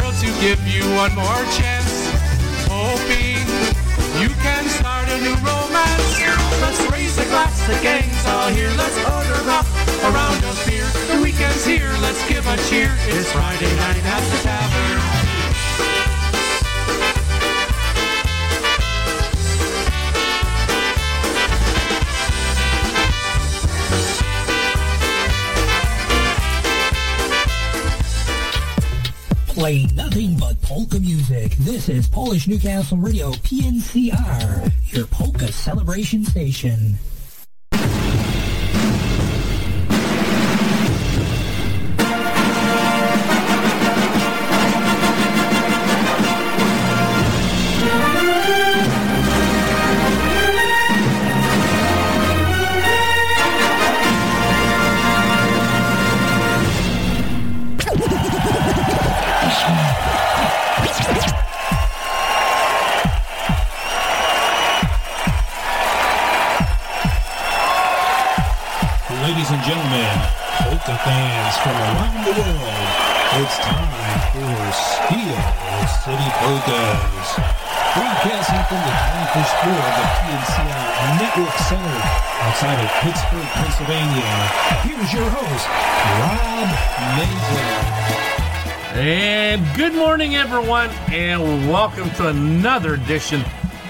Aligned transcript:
girl 0.00 0.12
to 0.12 0.26
give 0.40 0.60
you 0.66 0.82
one 0.94 1.14
more 1.14 1.42
chance. 1.58 2.10
Hoping 2.70 3.42
you 4.22 4.28
can 4.44 4.64
start 4.68 5.08
a 5.08 5.18
new 5.20 5.34
romance. 5.42 6.20
Let's 6.62 6.80
raise 6.92 7.18
a 7.18 7.24
glass, 7.24 7.66
the 7.66 7.74
gang's 7.82 8.24
all 8.26 8.48
here. 8.50 8.70
Let's 8.76 8.96
order 8.98 9.50
up 9.50 9.66
a 10.06 10.10
round 10.12 10.44
of 10.44 10.56
beer. 10.66 10.86
The 11.10 11.20
weekend's 11.22 11.64
here, 11.64 11.92
let's 12.00 12.22
give 12.28 12.46
a 12.46 12.56
cheer. 12.68 12.94
It's 13.06 13.32
Friday 13.32 13.74
night 13.76 14.04
at 14.04 14.22
the 14.30 14.38
tavern. 14.42 14.97
Play 29.58 29.86
nothing 29.96 30.38
but 30.38 30.62
polka 30.62 31.00
music. 31.00 31.50
This 31.56 31.88
is 31.88 32.06
Polish 32.06 32.46
Newcastle 32.46 32.96
Radio, 32.96 33.32
PNCR, 33.32 34.70
your 34.92 35.06
polka 35.08 35.50
celebration 35.50 36.24
station. 36.24 36.96
Everyone, 90.58 90.90
and 91.12 91.70
welcome 91.70 92.10
to 92.16 92.30
another 92.30 92.94
edition 92.94 93.44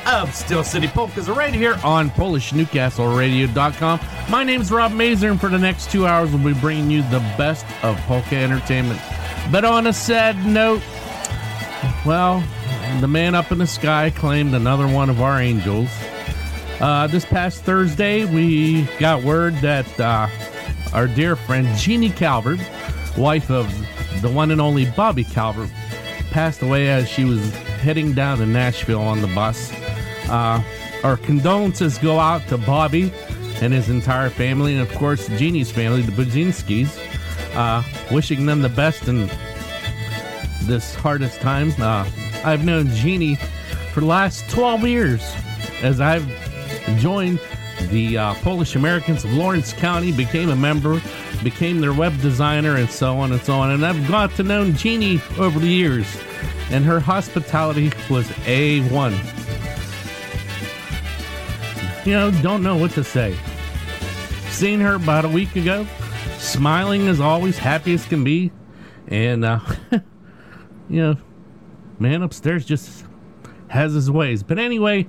of 0.07 0.35
Steel 0.35 0.63
City 0.63 0.87
Polkas 0.87 1.27
right 1.27 1.55
here 1.55 1.79
on 1.83 2.11
PolishNewcastleRadio.com. 2.11 4.01
My 4.29 4.45
name's 4.45 4.71
Rob 4.71 4.93
Mazur, 4.93 5.31
and 5.31 5.41
for 5.41 5.49
the 5.49 5.59
next 5.59 5.91
two 5.91 6.07
hours, 6.07 6.31
we'll 6.31 6.45
be 6.45 6.61
bringing 6.61 6.91
you 6.91 7.01
the 7.05 7.21
best 7.39 7.65
of 7.83 7.97
polka 8.01 8.37
entertainment. 8.37 9.01
But 9.51 9.65
on 9.65 9.87
a 9.87 9.95
sad 9.95 10.45
note, 10.45 10.83
well, 12.05 12.45
the 13.01 13.09
man 13.09 13.35
up 13.35 13.51
in 13.51 13.57
the 13.57 13.67
sky 13.67 14.11
claimed 14.11 14.53
another 14.55 14.87
one 14.87 15.09
of 15.09 15.23
our 15.23 15.41
angels. 15.41 15.89
Uh, 16.81 17.07
this 17.07 17.25
past 17.25 17.63
Thursday, 17.63 18.27
we 18.27 18.83
got 18.99 19.23
word 19.23 19.55
that 19.63 19.99
uh, 19.99 20.29
our 20.93 21.09
dear 21.09 21.35
friend 21.35 21.67
Jeannie 21.79 22.11
Calvert, 22.11 22.61
wife 23.17 23.51
of 23.51 23.67
the 24.21 24.29
one 24.29 24.51
and 24.51 24.61
only 24.61 24.85
Bobby 24.85 25.25
Calvert, 25.25 25.71
passed 26.31 26.63
away 26.63 26.89
as 26.89 27.09
she 27.09 27.25
was 27.25 27.55
heading 27.81 28.13
down 28.13 28.39
to 28.39 28.47
Nashville 28.47 29.01
on 29.01 29.21
the 29.21 29.29
bus. 29.29 29.73
Uh, 30.29 30.63
our 31.05 31.17
condolences 31.17 31.99
go 31.99 32.19
out 32.19 32.47
to 32.49 32.59
Bobby 32.59 33.13
and 33.61 33.73
his 33.73 33.89
entire 33.89 34.31
family, 34.31 34.75
and 34.75 34.83
of 34.83 34.95
course, 34.97 35.29
Jeannie's 35.29 35.71
family, 35.71 36.03
the 36.03 36.13
Budzinskis. 36.13 37.05
Uh, 37.55 37.83
wishing 38.13 38.47
them 38.47 38.63
the 38.63 38.69
best 38.69 39.09
in 39.09 39.29
this 40.63 40.95
hardest 40.95 41.41
time. 41.41 41.73
Uh, 41.81 42.09
I've 42.45 42.65
known 42.65 42.89
Jeannie 42.89 43.37
for 43.93 44.01
the 44.01 44.07
last 44.07 44.49
12 44.51 44.87
years 44.87 45.35
as 45.83 46.01
I've 46.01 46.27
joined 46.99 47.41
the 47.87 48.19
uh, 48.19 48.35
Polish 48.35 48.77
Americans 48.77 49.25
of 49.25 49.33
Lawrence 49.33 49.73
County, 49.73 50.13
became 50.13 50.51
a 50.51 50.57
member, 50.57 51.01
became 51.43 51.81
their 51.81 51.93
web 51.93 52.21
designer, 52.21 52.77
and 52.77 52.91
so 52.91 53.17
on 53.17 53.33
and 53.33 53.41
so 53.41 53.55
on. 53.55 53.71
And 53.71 53.85
I've 53.87 54.07
got 54.09 54.35
to 54.37 54.43
know 54.43 54.71
Jeannie 54.73 55.21
over 55.39 55.59
the 55.59 55.69
years, 55.69 56.07
and 56.71 56.85
her 56.85 57.01
hospitality 57.01 57.93
was 58.11 58.27
A1. 58.47 59.13
You 62.07 62.13
know, 62.13 62.31
don't 62.43 62.63
know 62.63 62.77
what 62.77 62.93
to 62.93 63.05
say. 63.05 63.37
Seen 64.51 64.81
her 64.81 64.95
about 64.95 65.25
a 65.25 65.29
week 65.29 65.57
ago, 65.57 65.87
smiling 66.39 67.09
as 67.09 67.21
always, 67.21 67.59
happy 67.59 67.95
as 67.95 68.05
can 68.07 68.25
be, 68.25 68.51
and 69.07 69.45
uh, 69.45 69.61
you 70.89 71.01
know, 71.03 71.17
man 71.99 72.23
upstairs 72.23 72.65
just 72.65 73.05
has 73.69 73.93
his 73.93 74.11
ways. 74.11 74.43
But 74.43 74.59
anyway, 74.59 75.07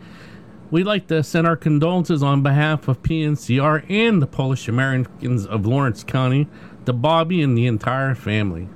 we'd 0.71 0.85
like 0.85 1.07
to 1.07 1.23
send 1.23 1.47
our 1.47 1.55
condolences 1.55 2.21
on 2.21 2.43
behalf 2.43 2.87
of 2.87 3.01
PNCR 3.01 3.89
and 3.89 4.21
the 4.21 4.27
Polish 4.27 4.67
Americans 4.67 5.45
of 5.45 5.65
Lawrence 5.65 6.03
County 6.03 6.47
to 6.85 6.93
Bobby 6.93 7.41
and 7.41 7.57
the 7.57 7.67
entire 7.67 8.15
family. 8.15 8.69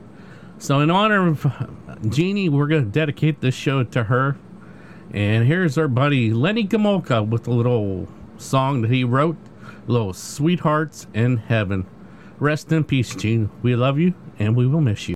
So, 0.58 0.80
in 0.80 0.90
honor 0.90 1.28
of 1.28 1.46
uh, 1.46 1.68
Jeannie, 2.08 2.50
we're 2.50 2.68
going 2.68 2.86
to 2.86 2.90
dedicate 2.90 3.42
this 3.42 3.56
show 3.56 3.84
to 3.84 4.06
her. 4.06 4.38
And 5.12 5.46
here's 5.46 5.78
our 5.78 5.88
buddy 5.88 6.32
Lenny 6.34 6.66
Gomulka 6.66 7.28
with 7.28 7.48
a 7.48 7.52
little 7.52 8.08
song 8.38 8.82
that 8.82 8.92
he 8.92 9.04
wrote, 9.04 9.38
little 9.88 10.14
Sweethearts 10.14 11.08
in 11.14 11.38
Heaven. 11.38 11.86
Rest 12.40 12.72
in 12.72 12.84
peace, 12.84 13.16
Gene. 13.16 13.50
We 13.62 13.76
love 13.76 14.00
you 14.00 14.14
and 14.40 14.56
we 14.56 14.66
will 14.68 14.82
miss 14.82 15.08
you. 15.08 15.16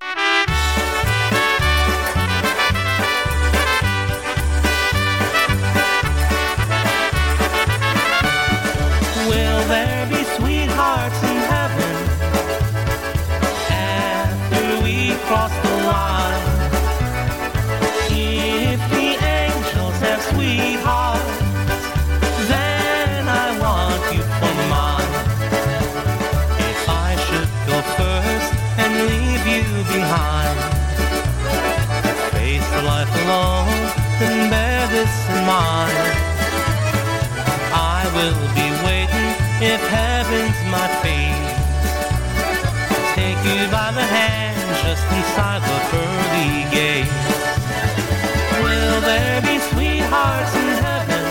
Alone 33.27 33.67
and 34.23 34.49
bear 34.49 34.87
this 34.87 35.13
in 35.27 35.39
mind. 35.43 35.91
I 37.75 38.01
will 38.15 38.39
be 38.55 38.67
waiting 38.87 39.29
if 39.59 39.81
heaven's 39.91 40.59
my 40.71 40.87
fate. 41.03 41.47
Take 43.19 43.39
you 43.43 43.67
by 43.67 43.91
the 43.91 44.07
hand 44.17 44.55
just 44.83 45.03
inside 45.17 45.61
the 45.69 45.79
pearly 45.91 46.71
gate. 46.71 47.11
Will 48.63 49.01
there 49.01 49.41
be 49.41 49.59
sweethearts 49.71 50.53
in 50.61 50.69
heaven 50.87 51.25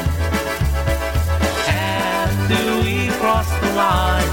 after 1.73 2.63
we 2.85 3.09
cross 3.21 3.49
the 3.63 3.71
line? 3.83 4.33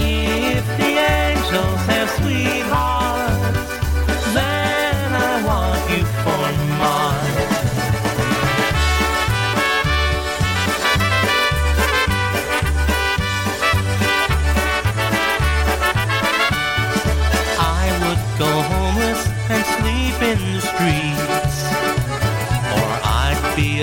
If 0.00 0.64
the 0.80 0.92
angels 1.22 1.80
have 1.92 2.10
sweethearts, 2.18 3.25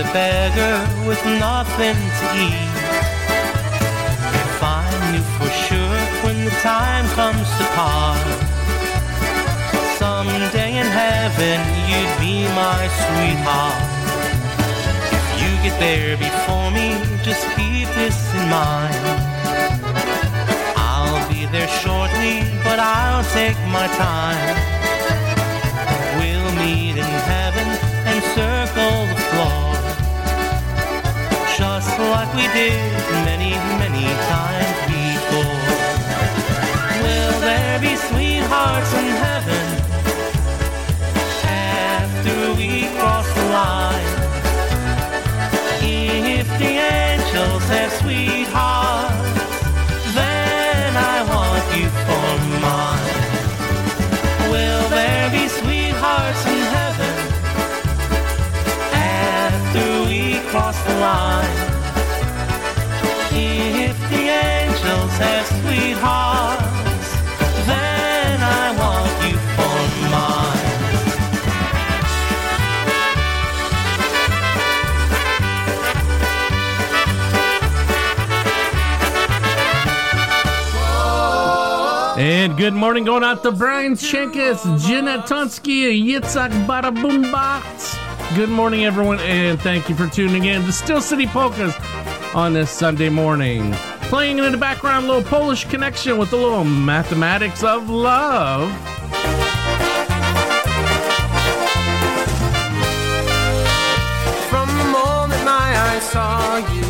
a 0.03 0.13
beggar 0.13 0.75
with 1.07 1.23
nothing 1.25 1.95
to 2.19 2.25
eat. 2.35 2.73
If 4.43 4.57
I 4.63 4.83
knew 5.11 5.25
for 5.37 5.49
sure 5.65 5.99
when 6.23 6.45
the 6.45 6.55
time 6.61 7.05
comes 7.19 7.47
to 7.57 7.65
part, 7.77 8.19
someday 9.97 10.77
in 10.81 10.87
heaven 10.87 11.59
you'd 11.89 12.13
be 12.19 12.47
my 12.55 12.81
sweetheart. 13.01 13.83
If 15.17 15.25
you 15.41 15.51
get 15.65 15.79
there 15.79 16.17
before 16.17 16.71
me, 16.71 16.87
just 17.23 17.43
keep 17.55 17.87
this 17.99 18.17
in 18.33 18.49
mind. 18.49 19.03
I'll 20.75 21.29
be 21.29 21.45
there 21.45 21.71
shortly, 21.83 22.43
but 22.63 22.79
I'll 22.79 23.25
take 23.31 23.59
my 23.67 23.87
time. 23.97 24.82
Did 32.53 32.73
many, 33.25 33.51
many 33.81 34.05
times 34.29 34.77
before. 34.85 35.59
Will 37.01 37.39
there 37.41 37.79
be 37.79 37.95
sweethearts 37.95 38.93
in 38.93 39.09
heaven 39.25 39.65
after 41.43 42.53
we 42.59 42.87
cross 42.97 43.27
the 43.33 43.45
line? 43.59 44.13
If 45.81 46.47
the 46.59 46.73
angels 47.01 47.63
have 47.73 47.91
sweethearts, 48.01 49.33
then 50.13 50.95
I 50.95 51.17
want 51.33 51.65
you 51.77 51.87
for 52.05 52.29
mine. 52.61 53.17
Will 54.51 54.85
there 54.89 55.31
be 55.31 55.47
sweethearts 55.47 56.45
in 56.45 56.63
heaven 56.77 57.15
after 58.93 59.85
we 60.07 60.39
cross 60.51 60.77
the 60.83 60.95
line? 60.99 61.62
Have 64.83 65.47
sweethearts, 65.47 67.15
then 67.65 68.39
I 68.41 68.75
want 68.77 69.07
you 69.23 69.37
for 69.55 69.77
mine. 70.11 70.59
And 82.19 82.57
good 82.57 82.73
morning 82.73 83.05
going 83.05 83.23
out 83.23 83.41
to 83.43 83.53
Brian 83.53 83.93
Schenkus, 83.93 84.85
Jenna 84.85 85.19
Tonsky, 85.19 85.97
Yitzhak 86.05 86.51
Badaboombox. 86.67 88.35
Good 88.35 88.49
morning, 88.49 88.83
everyone, 88.83 89.19
and 89.19 89.61
thank 89.61 89.87
you 89.87 89.95
for 89.95 90.07
tuning 90.07 90.43
in 90.43 90.63
to 90.63 90.73
Steel 90.73 90.99
City 90.99 91.27
Polkas 91.27 91.73
on 92.35 92.51
this 92.51 92.69
Sunday 92.69 93.07
morning. 93.07 93.73
Playing 94.13 94.37
in 94.37 94.51
the 94.51 94.59
background, 94.59 95.05
a 95.05 95.07
little 95.07 95.23
Polish 95.23 95.65
connection 95.65 96.19
with 96.19 96.31
a 96.33 96.35
little 96.35 96.63
mathematics 96.63 97.63
of 97.63 97.89
love. 97.89 98.69
From 104.51 104.67
the 104.77 104.87
moment 104.91 105.43
my 105.43 105.67
eyes 105.87 106.03
saw 106.03 106.57
you, 106.57 106.85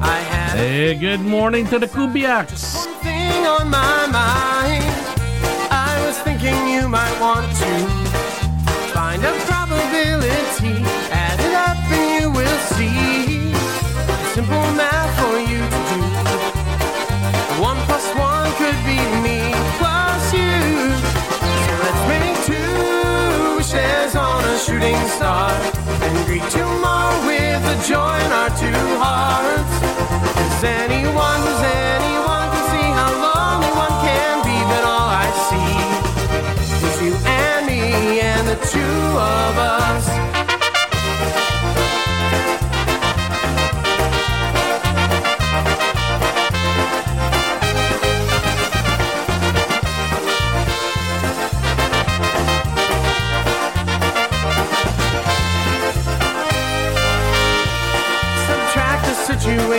I 0.00 0.20
had 0.30 0.56
Hey, 0.56 0.94
good 0.94 1.18
morning 1.18 1.66
to 1.70 1.80
the 1.80 1.88
Kubiaks. 1.88 2.76
one 2.76 2.94
thing 3.02 3.46
on 3.48 3.68
my 3.68 4.06
mind. 4.06 4.84
I 5.72 6.00
was 6.06 6.16
thinking 6.20 6.54
you 6.68 6.86
might 6.88 7.18
want 7.20 7.50
to 7.62 7.72
find 8.94 9.24
a 9.24 9.32
probability, 9.50 10.84
add 11.10 11.40
it 11.40 11.52
up, 11.52 11.78
and 11.90 12.22
you 12.22 12.30
will 12.30 12.58
see. 12.70 13.52
Simple 14.34 14.54
math 14.78 14.99
could 18.60 18.84
be 18.84 19.00
me 19.24 19.40
plus 19.80 20.34
you. 20.36 20.60
So 21.64 21.72
let's 21.80 22.02
make 22.12 22.36
two 22.44 23.56
wishes 23.56 24.14
on 24.14 24.44
a 24.44 24.58
shooting 24.58 25.00
star 25.16 25.48
and 26.04 26.26
greet 26.26 26.44
tomorrow 26.50 27.16
with 27.24 27.62
a 27.74 27.76
joy 27.88 28.16
in 28.26 28.30
our 28.40 28.52
two 28.60 28.84
hearts. 29.00 29.74
Cause 30.36 30.64
anyone 30.64 31.40
who's 31.40 31.62
anyone 31.96 32.46
can 32.52 32.64
see 32.72 32.88
how 33.00 33.10
lonely 33.24 33.72
one 33.84 33.96
can 34.04 34.36
be, 34.44 34.58
but 34.72 34.84
all 34.92 35.08
I 35.08 35.28
see 35.48 35.74
is 36.86 36.96
you 37.00 37.14
and 37.24 37.66
me 37.66 38.20
and 38.20 38.46
the 38.46 38.58
two 38.74 39.00
of 39.16 39.56
us. 39.56 40.49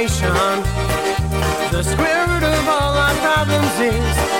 The 0.01 1.83
square 1.83 2.25
root 2.25 2.41
of 2.41 2.67
all 2.67 2.95
our 2.97 3.13
problems 3.21 3.79
is 3.79 4.30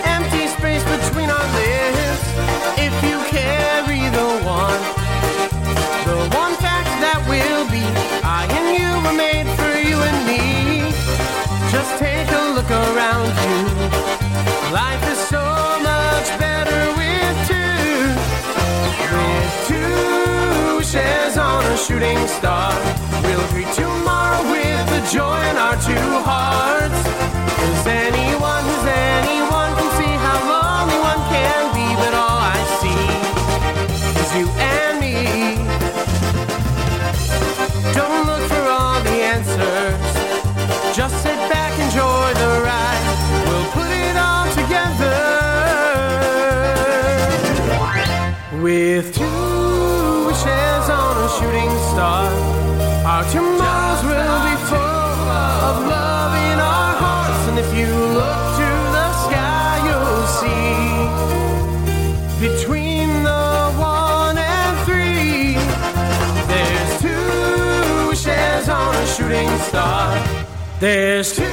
There's 70.81 71.31
two 71.33 71.43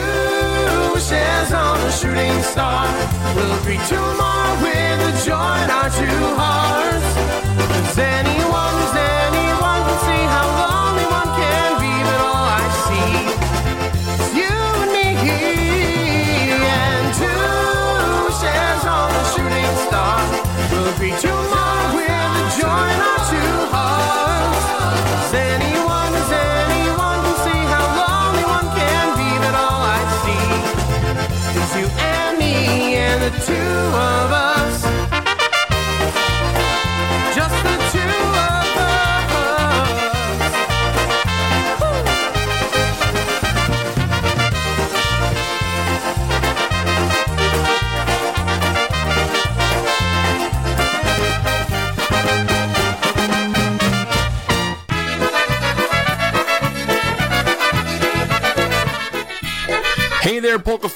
wishes 0.94 1.52
on 1.52 1.78
a 1.80 1.92
shooting 1.92 2.42
star. 2.42 2.86
We'll 3.36 3.62
greet 3.62 3.78
tomorrow 3.86 4.62
with 4.62 5.22
a 5.22 5.22
joy 5.22 5.64
in 5.64 5.70
our 5.70 5.90
two 5.90 6.34
hearts. 6.34 6.87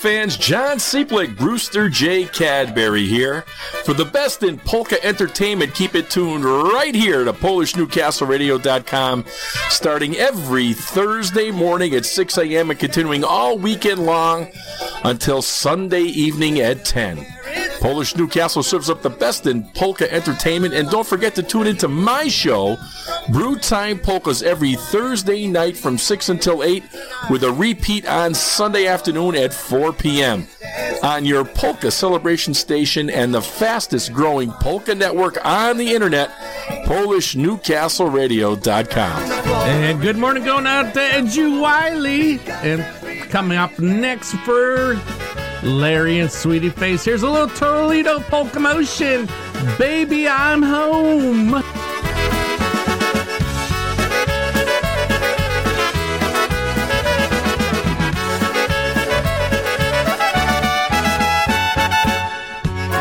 Fans. 0.03 0.37
John 0.37 0.79
Seeplick, 0.79 1.37
Brewster 1.37 1.89
J. 1.89 2.25
Cadbury 2.25 3.07
here. 3.07 3.43
For 3.85 3.95
the 3.95 4.05
best 4.05 4.43
in 4.43 4.59
polka 4.59 5.03
entertainment, 5.05 5.75
keep 5.75 5.95
it 5.95 6.11
tuned 6.11 6.45
right 6.45 6.93
here 6.95 7.23
to 7.25 7.33
PolishNewcastleRadio.com, 7.33 9.25
starting 9.69 10.17
every 10.17 10.73
Thursday 10.73 11.53
morning 11.53 11.95
at 11.95 12.05
6 12.05 12.37
a.m. 12.39 12.71
and 12.71 12.81
continuing 12.81 13.23
all 13.23 13.57
weekend 13.57 14.05
long 14.05 14.49
until 15.05 15.41
Sunday 15.41 16.03
evening 16.03 16.59
at 16.59 16.85
10. 16.85 17.25
Polish 17.83 18.15
Newcastle 18.15 18.63
serves 18.63 18.89
up 18.89 19.03
the 19.03 19.11
best 19.11 19.49
in 19.49 19.65
polka 19.75 20.09
entertainment, 20.13 20.73
and 20.73 20.89
don't 20.89 21.05
forget 21.05 21.35
to 21.35 21.43
tune 21.43 21.67
into 21.67 21.89
my 21.89 22.29
show, 22.29 22.77
Brew 23.31 23.57
Time 23.57 23.99
Polkas, 23.99 24.41
every 24.41 24.77
Thursday 24.77 25.49
night 25.49 25.77
from 25.77 25.99
6 25.99 26.29
until 26.29 26.63
8, 26.63 26.85
with 27.29 27.43
a 27.43 27.51
repeat 27.51 28.07
on 28.07 28.35
Sunday 28.35 28.87
afternoon 28.87 29.35
at 29.35 29.53
4 29.53 29.93
p.m. 29.95 30.47
on 31.03 31.25
your 31.25 31.45
polka 31.45 31.91
celebration 31.91 32.55
station 32.55 33.11
and 33.11 33.35
the 33.35 33.43
fastest 33.43 34.13
growing 34.13 34.53
polka 34.53 34.95
network 34.95 35.45
on 35.45 35.77
the 35.77 35.93
internet, 35.93 36.31
PolishNewcastleRadio.com. 36.87 39.23
And 39.43 40.01
good 40.01 40.19
morning 40.19 40.45
going 40.45 40.69
out 40.69 40.95
to 40.95 41.03
Edgy 41.03 41.59
Wiley. 41.59 42.39
And 42.47 42.85
coming 43.29 43.59
up 43.59 43.77
next 43.81 44.35
for 44.45 44.95
Larry 45.63 46.19
and 46.19 46.31
Sweetie 46.31 46.71
Face, 46.71 47.05
here's 47.05 47.23
a 47.23 47.29
little 47.29 47.49
Toledo 47.49 48.19
polka 48.21 48.59
motion. 48.59 49.29
Baby, 49.79 50.27
I'm 50.29 50.61
home. 50.61 51.63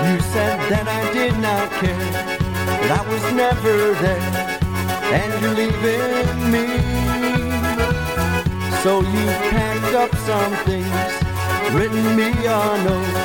You 0.06 0.20
said 0.20 0.60
that 0.70 0.88
I 0.88 1.14
did 1.14 1.38
not 1.40 1.72
care, 1.72 1.96
that 1.98 2.92
I 3.00 3.02
was 3.12 3.24
never 3.34 3.94
there, 4.02 4.60
and 5.18 5.42
you're 5.42 5.56
leaving 5.56 6.52
me. 6.52 6.68
So 8.84 9.02
you 9.02 9.26
packed 9.50 9.94
up 9.96 10.16
some 10.28 10.54
things, 10.66 11.31
written 11.70 12.16
me 12.16 12.30
a 12.46 12.84
note, 12.84 13.18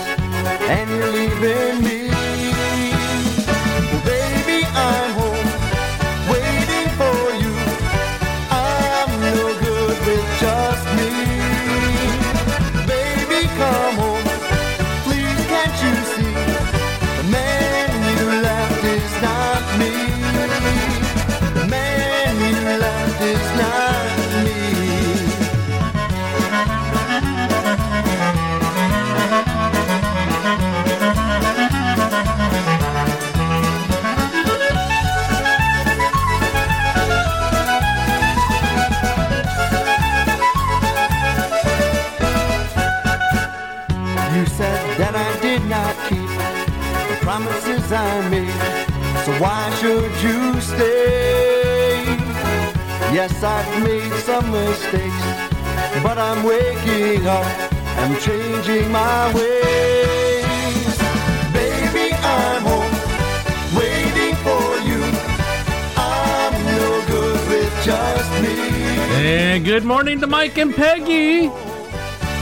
and 0.68 0.90
you're 0.90 1.12
leaving 1.12 1.84
me. 1.84 2.15
I've 53.42 53.82
made 53.82 54.12
some 54.20 54.50
mistakes, 54.50 55.24
but 56.02 56.16
I'm 56.16 56.42
waking 56.42 57.26
up. 57.26 57.46
I'm 57.98 58.16
changing 58.18 58.90
my 58.90 59.32
ways. 59.34 60.98
Baby, 61.52 62.14
I'm 62.14 62.62
home, 62.62 62.96
waiting 63.76 64.34
for 64.46 64.66
you. 64.88 65.02
I'm 65.96 66.54
no 66.64 67.04
good 67.06 67.48
with 67.48 67.84
just 67.84 68.30
me. 68.42 68.56
And 69.22 69.64
good 69.64 69.84
morning 69.84 70.20
to 70.20 70.26
Mike 70.26 70.56
and 70.56 70.74
Peggy. 70.74 71.48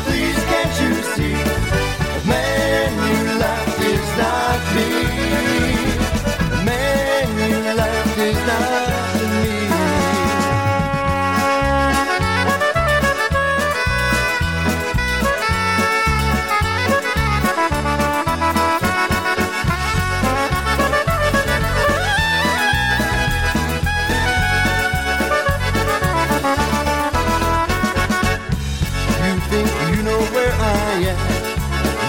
Please 0.05 0.45
can't 0.51 0.81
you 0.81 0.95
see 1.15 1.35
the 2.15 2.23
man 2.29 2.93
you 3.11 3.39
left 3.41 3.81
is 3.81 4.17
not 4.17 4.61
me? 4.77 4.89
The 6.51 6.63
man 6.65 7.51
you 7.51 7.75
left 7.75 8.19
is 8.19 8.47
not 8.47 8.84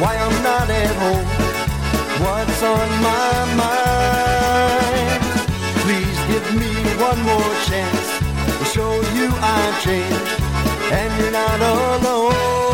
why 0.01 0.15
I'm 0.15 0.43
not 0.43 0.69
at 0.69 0.95
home, 1.03 1.27
what's 2.23 2.61
on 2.63 2.89
my 3.09 3.35
mind. 3.63 5.23
Please 5.83 6.19
give 6.31 6.47
me 6.61 6.71
one 6.99 7.21
more 7.31 7.53
chance 7.69 8.07
to 8.59 8.65
show 8.65 8.93
you 9.17 9.27
I've 9.39 9.81
changed, 9.83 10.41
and 10.91 11.09
you're 11.19 11.31
not 11.31 11.59
alone. 11.61 12.64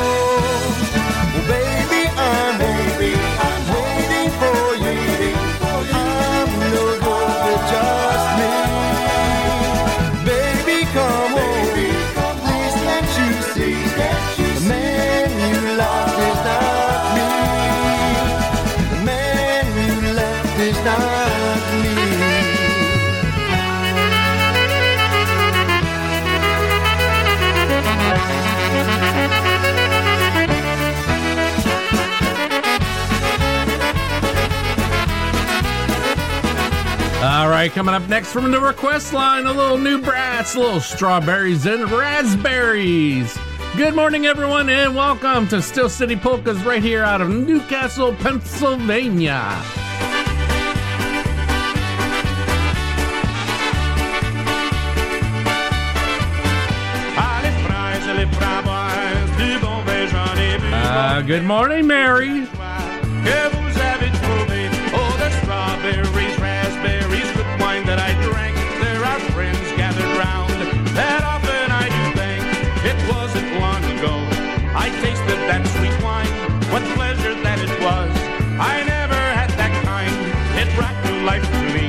Right, 37.62 37.72
coming 37.72 37.94
up 37.94 38.10
next 38.10 38.34
from 38.34 38.50
the 38.50 38.60
request 38.60 39.13
line, 39.13 39.46
a 39.46 39.53
little 39.53 39.77
new 39.77 40.01
brass, 40.01 40.56
a 40.56 40.60
little 40.60 40.80
strawberries 40.80 41.68
and 41.68 41.91
raspberries. 41.91 43.38
Good 43.77 43.94
morning, 43.94 44.25
everyone, 44.25 44.68
and 44.68 44.96
welcome 44.96 45.48
to 45.50 45.62
Steel 45.62 45.88
City 45.88 46.15
Polkas 46.15 46.58
right 46.63 46.82
here 46.82 47.03
out 47.03 47.22
of 47.22 47.30
Newcastle, 47.30 48.15
Pennsylvania. 48.15 49.44
Allez, 57.15 57.53
fraises, 57.68 58.15
les 58.18 58.25
framboises, 58.25 59.38
du 59.38 59.60
bon 59.60 59.84
vin, 59.84 60.08
j'en 60.08 60.36
ai 60.36 60.58
bu. 60.58 60.65
Uh, 60.65 61.22
good 61.22 61.44
morning, 61.44 61.86
Mary. 61.86 62.48
Life 81.24 81.44
to 81.44 81.62
me. 81.74 81.88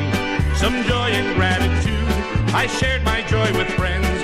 Some 0.56 0.82
joy 0.84 1.08
and 1.10 1.34
gratitude. 1.36 2.54
I 2.54 2.66
shared 2.66 3.02
my 3.02 3.22
joy 3.22 3.50
with 3.56 3.68
friends 3.74 4.21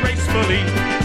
gracefully. 0.00 1.01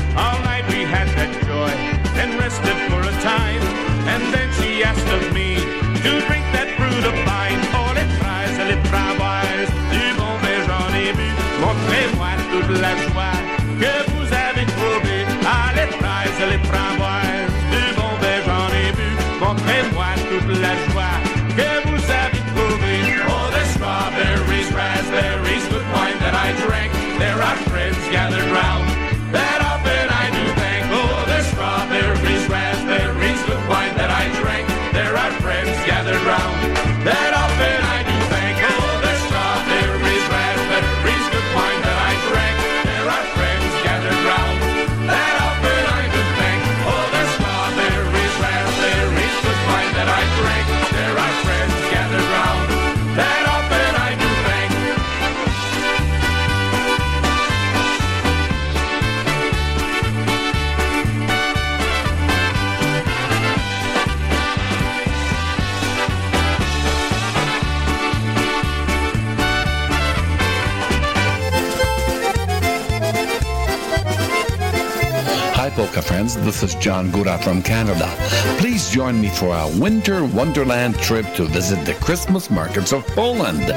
Friends. 76.17 76.35
This 76.37 76.63
is 76.63 76.73
John 76.73 77.11
Gora 77.11 77.37
from 77.37 77.61
Canada. 77.61 78.11
Please 78.57 78.89
join 78.89 79.21
me 79.21 79.29
for 79.29 79.55
a 79.55 79.67
winter 79.79 80.25
wonderland 80.25 80.97
trip 80.97 81.31
to 81.35 81.45
visit 81.45 81.85
the 81.85 81.93
Christmas 82.05 82.49
markets 82.49 82.91
of 82.91 83.05
Poland 83.09 83.67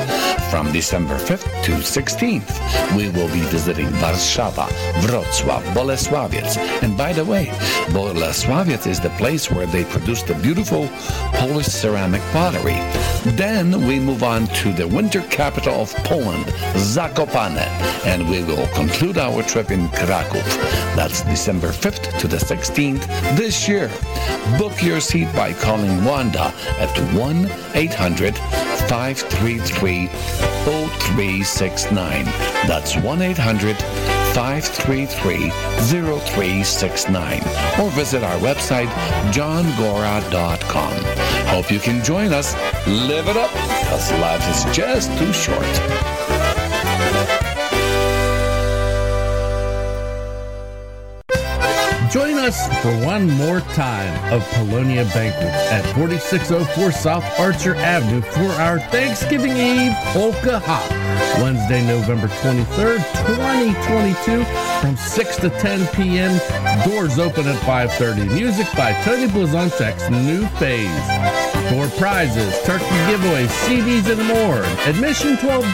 from 0.50 0.72
December 0.72 1.16
5th 1.16 1.44
to 1.64 1.72
16th. 1.72 2.96
We 2.96 3.10
will 3.10 3.28
be 3.28 3.42
visiting 3.52 3.88
Warszawa, 4.00 4.68
Wrocław, 5.02 5.62
Bolesławiec. 5.74 6.56
And 6.82 6.96
by 6.96 7.12
the 7.12 7.26
way, 7.26 7.50
Bolesławiec 7.92 8.86
is 8.86 9.00
the 9.00 9.10
place 9.18 9.50
where 9.50 9.66
they 9.66 9.84
produce 9.84 10.22
the 10.22 10.34
beautiful 10.36 10.88
Polish 11.40 11.68
ceramic 11.68 12.20
pottery. 12.32 12.76
Then 13.34 13.86
we 13.86 13.98
move 13.98 14.22
on 14.22 14.46
to 14.60 14.74
the 14.74 14.86
winter 14.86 15.22
capital 15.22 15.80
of 15.80 15.94
Poland, 16.04 16.44
Zakopane, 16.76 17.66
and 18.04 18.28
we 18.28 18.44
will 18.44 18.66
conclude 18.74 19.16
our 19.16 19.42
trip 19.42 19.70
in 19.70 19.88
Kraków. 19.88 20.44
That's 20.94 21.22
December 21.22 21.68
5th 21.68 22.18
to 22.18 22.28
the 22.28 22.36
16th 22.36 23.06
this 23.38 23.66
year. 23.66 23.88
Book 24.58 24.82
your 24.82 25.00
seat 25.00 25.34
by 25.34 25.54
calling 25.54 26.04
Wanda 26.04 26.52
at 26.78 26.94
1 27.14 27.50
800 27.72 28.34
533 28.90 30.08
0369. 30.08 32.24
That's 32.66 32.96
1 32.96 33.22
800 33.22 33.76
533 34.34 35.50
0369. 35.50 37.40
Or 37.80 37.88
visit 37.90 38.24
our 38.24 38.36
website, 38.40 38.88
johngora.com. 39.32 40.92
Hope 41.46 41.70
you 41.70 41.78
can 41.78 42.02
join 42.02 42.32
us. 42.32 42.56
Live 42.88 43.28
it 43.28 43.36
up, 43.36 43.52
because 43.52 44.10
life 44.14 44.44
is 44.50 44.64
just 44.76 45.16
too 45.18 45.32
short. 45.32 46.19
Us 52.50 52.82
for 52.82 52.90
one 53.06 53.30
more 53.30 53.60
time 53.60 54.32
of 54.32 54.44
Polonia 54.54 55.04
Banquet 55.14 55.54
at 55.70 55.84
4604 55.94 56.90
South 56.90 57.38
Archer 57.38 57.76
Avenue 57.76 58.22
for 58.22 58.50
our 58.60 58.80
Thanksgiving 58.90 59.52
Eve 59.52 59.92
Polka 60.06 60.58
Hop. 60.64 60.90
Wednesday, 61.40 61.86
November 61.86 62.26
23rd, 62.26 62.96
2022 63.36 64.44
from 64.80 64.96
6 64.96 65.36
to 65.36 65.50
10 65.50 65.86
p.m. 65.94 66.40
Doors 66.90 67.20
open 67.20 67.46
at 67.46 67.60
5.30. 67.62 68.34
Music 68.34 68.66
by 68.76 69.00
Tony 69.04 69.28
Blazonczyk's 69.28 70.10
New 70.10 70.44
Phase. 70.58 71.59
For 71.70 71.86
prizes, 72.00 72.52
turkey 72.64 72.84
giveaways, 73.06 73.48
CDs, 73.64 74.10
and 74.10 74.20
more. 74.26 74.64
Admission 74.90 75.36
$12. 75.36 75.72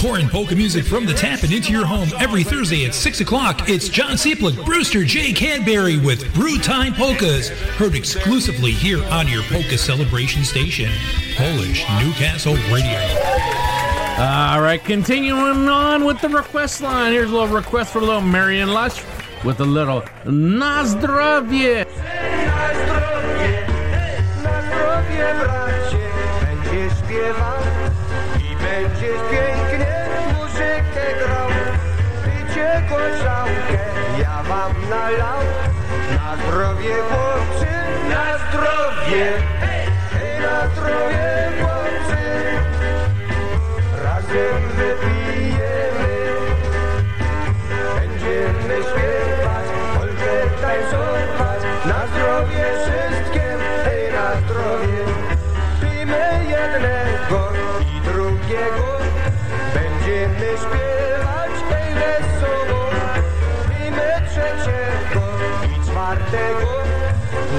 Pouring 0.01 0.29
polka 0.29 0.55
music 0.55 0.83
from 0.83 1.05
the 1.05 1.13
tap 1.13 1.43
and 1.43 1.53
into 1.53 1.71
your 1.71 1.85
home 1.85 2.09
every 2.19 2.43
Thursday 2.43 2.87
at 2.87 2.95
6 2.95 3.21
o'clock. 3.21 3.69
It's 3.69 3.87
John 3.87 4.13
Seplick, 4.13 4.65
Brewster 4.65 5.03
J. 5.03 5.31
Cadbury 5.31 5.99
with 5.99 6.33
Brew 6.33 6.57
Time 6.57 6.95
Polkas. 6.95 7.49
Heard 7.77 7.93
exclusively 7.93 8.71
here 8.71 9.03
on 9.11 9.27
your 9.27 9.43
polka 9.43 9.77
celebration 9.77 10.43
station, 10.43 10.89
Polish 11.35 11.85
Newcastle 11.99 12.55
Radio. 12.73 12.99
All 14.17 14.59
right, 14.59 14.83
continuing 14.83 15.69
on 15.69 16.03
with 16.03 16.19
the 16.19 16.29
request 16.29 16.81
line. 16.81 17.11
Here's 17.11 17.29
a 17.29 17.33
little 17.33 17.55
request 17.55 17.93
for 17.93 17.99
a 17.99 18.01
little 18.01 18.21
Marion 18.21 18.73
Lush 18.73 19.03
with 19.43 19.59
a 19.59 19.65
little 19.65 20.01
Nazdrowie. 20.25 20.65
Na 20.65 20.83
zdrowie, 20.83 21.85
na 24.43 24.61
zdrowie 24.61 25.35
bracie, 25.39 26.09
będziesz 26.41 26.97
śpiewał 26.99 27.61
i 28.39 28.55
będziesz 28.55 29.21
pięknie 29.31 29.50
muzykę 30.91 31.13
grał. 31.19 31.49
Picie 32.25 32.83
koszałkę, 32.89 33.77
ja 34.19 34.43
wam 34.43 34.73
nalał, 34.89 35.39
na 36.15 36.37
zdrowie 36.43 36.95
chłopcy, 36.95 37.67
na 38.09 38.37
zdrowie, 38.37 39.31
hej, 39.59 39.87
na 40.41 40.67
zdrowie 40.67 41.51
chłopcy. 41.61 42.10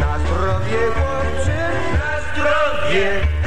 Na 0.00 0.18
zdrowie 0.18 0.78
chłopcy, 0.94 1.52
na 1.98 2.20
zdrowie. 2.20 3.41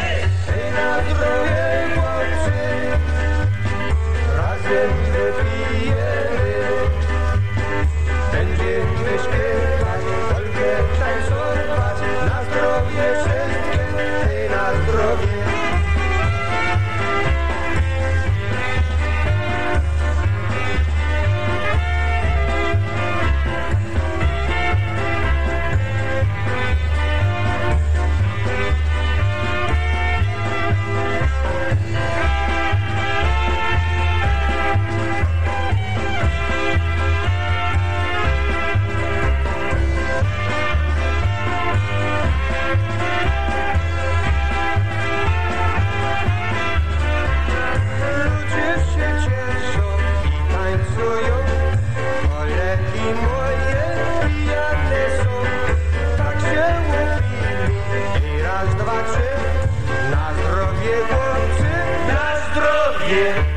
Yeah. 63.07 63.54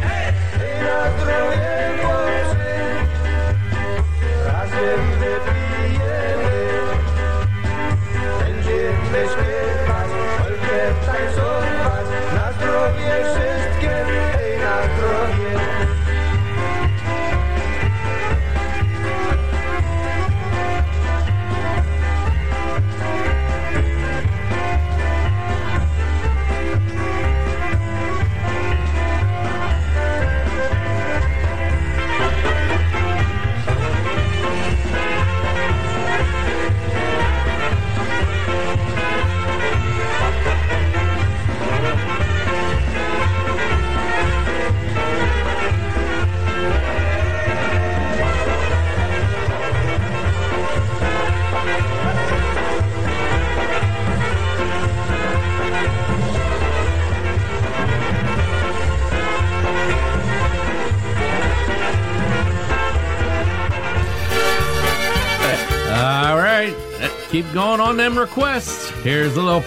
request. 68.29 68.91
Here's 69.03 69.37
a 69.37 69.43
little 69.43 69.61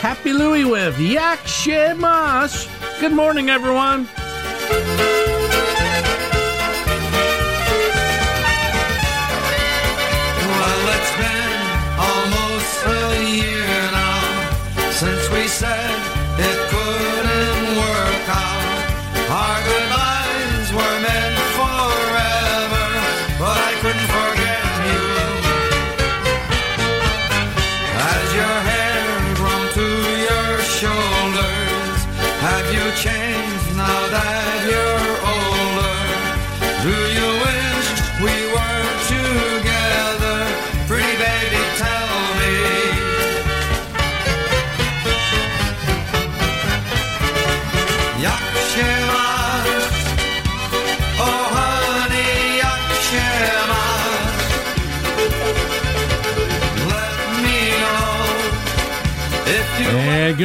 Happy 0.00 0.32
Louie 0.32 0.64
with 0.64 0.98
Yak 0.98 1.40
Shemash. 1.40 2.66
Good 3.00 3.12
morning, 3.12 3.50
everyone. 3.50 4.08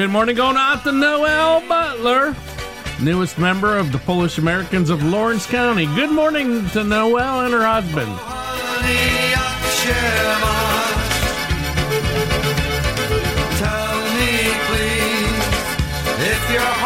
Good 0.04 0.12
morning 0.12 0.36
going 0.36 0.58
out 0.58 0.84
to 0.84 0.92
Noel 0.92 1.66
Butler, 1.66 2.36
newest 3.00 3.40
member 3.40 3.78
of 3.78 3.94
the 3.94 4.00
Polish 4.00 4.38
Americans 4.38 4.90
of 4.90 5.02
Lawrence 5.02 5.46
County. 5.46 5.86
Good 5.96 6.12
morning 6.12 6.68
to 6.72 6.84
Noel 6.84 7.46
and 7.46 7.54
her 7.54 7.66
husband. 7.66 8.12
Tell 13.64 13.96
me, 14.20 14.52
please, 14.68 15.48
if 16.28 16.52
you're 16.52 16.83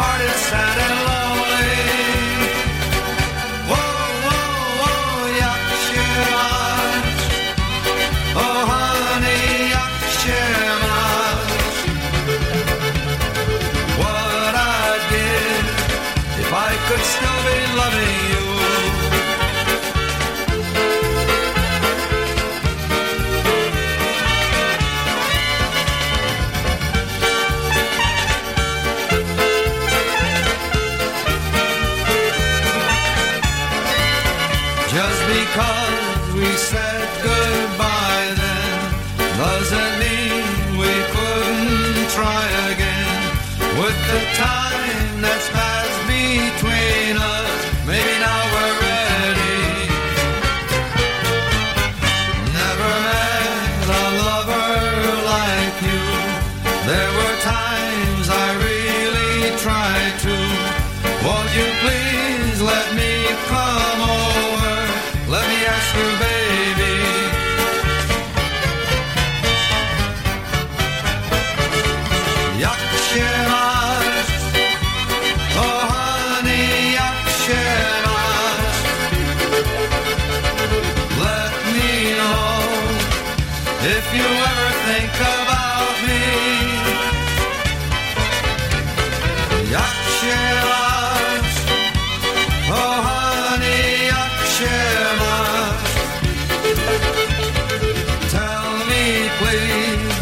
please. 99.38 100.14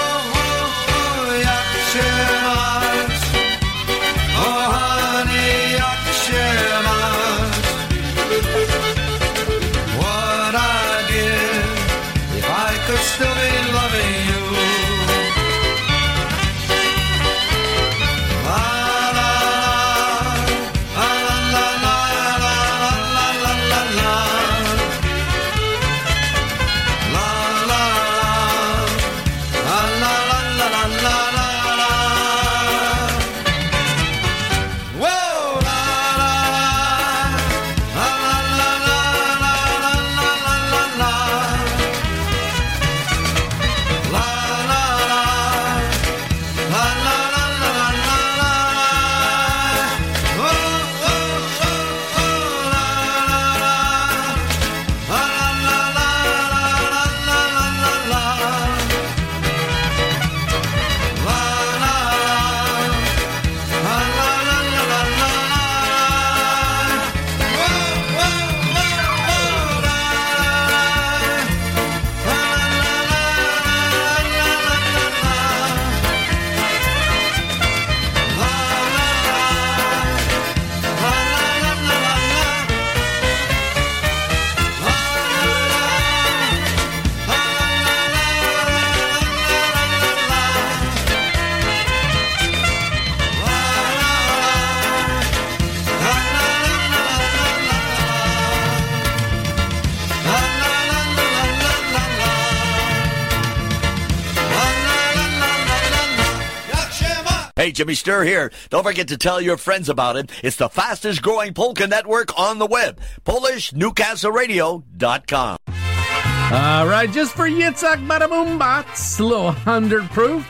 Hey, 107.60 107.72
Jimmy 107.72 107.92
Sturr 107.92 108.24
here. 108.24 108.50
Don't 108.70 108.84
forget 108.84 109.08
to 109.08 109.18
tell 109.18 109.38
your 109.38 109.58
friends 109.58 109.90
about 109.90 110.16
it. 110.16 110.32
It's 110.42 110.56
the 110.56 110.70
fastest 110.70 111.20
growing 111.20 111.52
polka 111.52 111.86
network 111.86 112.38
on 112.38 112.58
the 112.58 112.64
web. 112.64 112.98
PolishNewcastleRadio.com. 113.26 115.58
All 115.68 116.86
right, 116.86 117.10
just 117.12 117.34
for 117.34 117.46
Yitzhak 117.46 118.08
Badaboom 118.08 118.58
Bots, 118.58 119.20
little 119.20 119.44
100 119.44 120.08
proof 120.08 120.48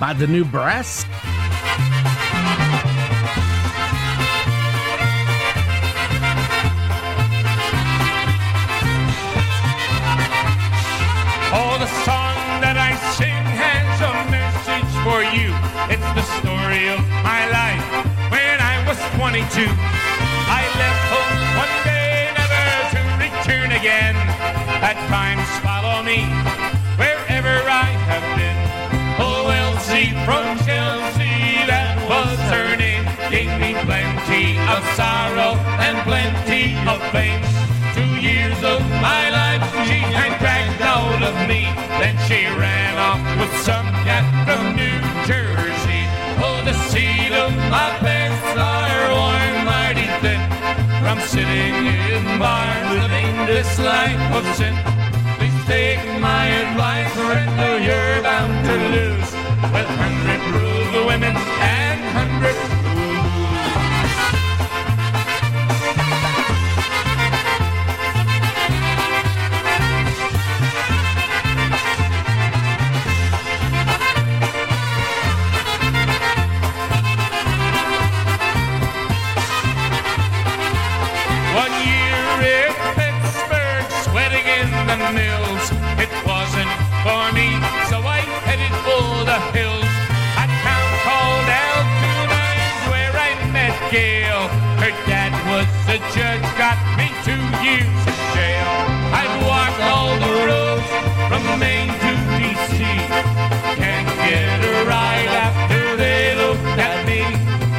by 0.00 0.14
the 0.14 0.26
new 0.26 0.46
brass. 0.46 1.04
22. 19.36 19.68
I 19.68 20.64
left 20.80 21.04
home 21.12 21.40
one 21.60 21.76
day 21.84 22.32
never 22.40 22.64
to 22.96 23.00
return 23.20 23.68
again. 23.76 24.16
At 24.80 24.96
times 25.12 25.44
follow 25.60 26.00
me 26.00 26.24
wherever 26.96 27.52
I 27.68 27.84
have 28.08 28.24
been. 28.32 28.56
Oh, 29.20 29.52
Elsie 29.52 30.16
from 30.24 30.56
Chelsea, 30.64 31.68
that 31.68 32.00
was 32.08 32.40
her 32.48 32.80
name, 32.80 33.04
gave 33.28 33.52
me 33.60 33.76
plenty 33.84 34.56
of 34.72 34.80
sorrow 34.96 35.60
and 35.84 36.00
plenty 36.08 36.72
of 36.88 36.96
fame. 37.12 37.44
Two 37.92 38.16
years 38.16 38.56
of 38.64 38.80
my 39.04 39.28
life 39.28 39.60
she 39.84 40.00
had 40.16 40.32
dragged 40.40 40.80
out 40.80 41.20
of 41.20 41.36
me. 41.44 41.68
Then 42.00 42.16
she 42.24 42.48
ran 42.56 42.96
off 42.96 43.20
with 43.36 43.52
some 43.60 43.84
cat 44.00 44.24
from 44.48 44.72
New 44.80 44.96
Jersey. 45.28 46.08
Oh, 46.40 46.56
the 46.64 46.72
seat 46.88 47.36
of 47.36 47.52
my 47.68 47.92
pants 48.00 48.15
from 51.16 51.28
sitting 51.28 51.74
in 51.86 52.38
bars 52.38 52.90
living 52.90 53.46
this 53.46 53.78
life 53.78 54.34
of 54.34 54.44
sin. 54.56 54.74
Please 55.38 55.64
take 55.66 56.04
my 56.20 56.46
advice, 56.46 57.12
friend, 57.12 57.84
you're 57.84 58.22
bound 58.22 58.54
to 58.66 58.74
lose 58.96 59.30
with 59.72 59.88
hundred 60.00 60.40
proof 60.52 61.06
women 61.06 61.45
got 96.56 96.78
me 96.96 97.12
years 97.60 97.84
in 97.84 98.20
jail. 98.32 98.72
I've 99.12 99.36
walk 99.44 99.76
all 99.92 100.16
the 100.24 100.32
roads 100.48 100.88
from 101.28 101.44
Maine 101.60 101.92
to 101.92 102.12
D.C. 102.38 102.78
Can't 103.76 104.08
get 104.24 104.64
a 104.64 104.88
ride 104.88 105.28
after 105.28 105.96
they 105.96 106.34
look 106.34 106.56
at 106.80 107.04
me. 107.04 107.20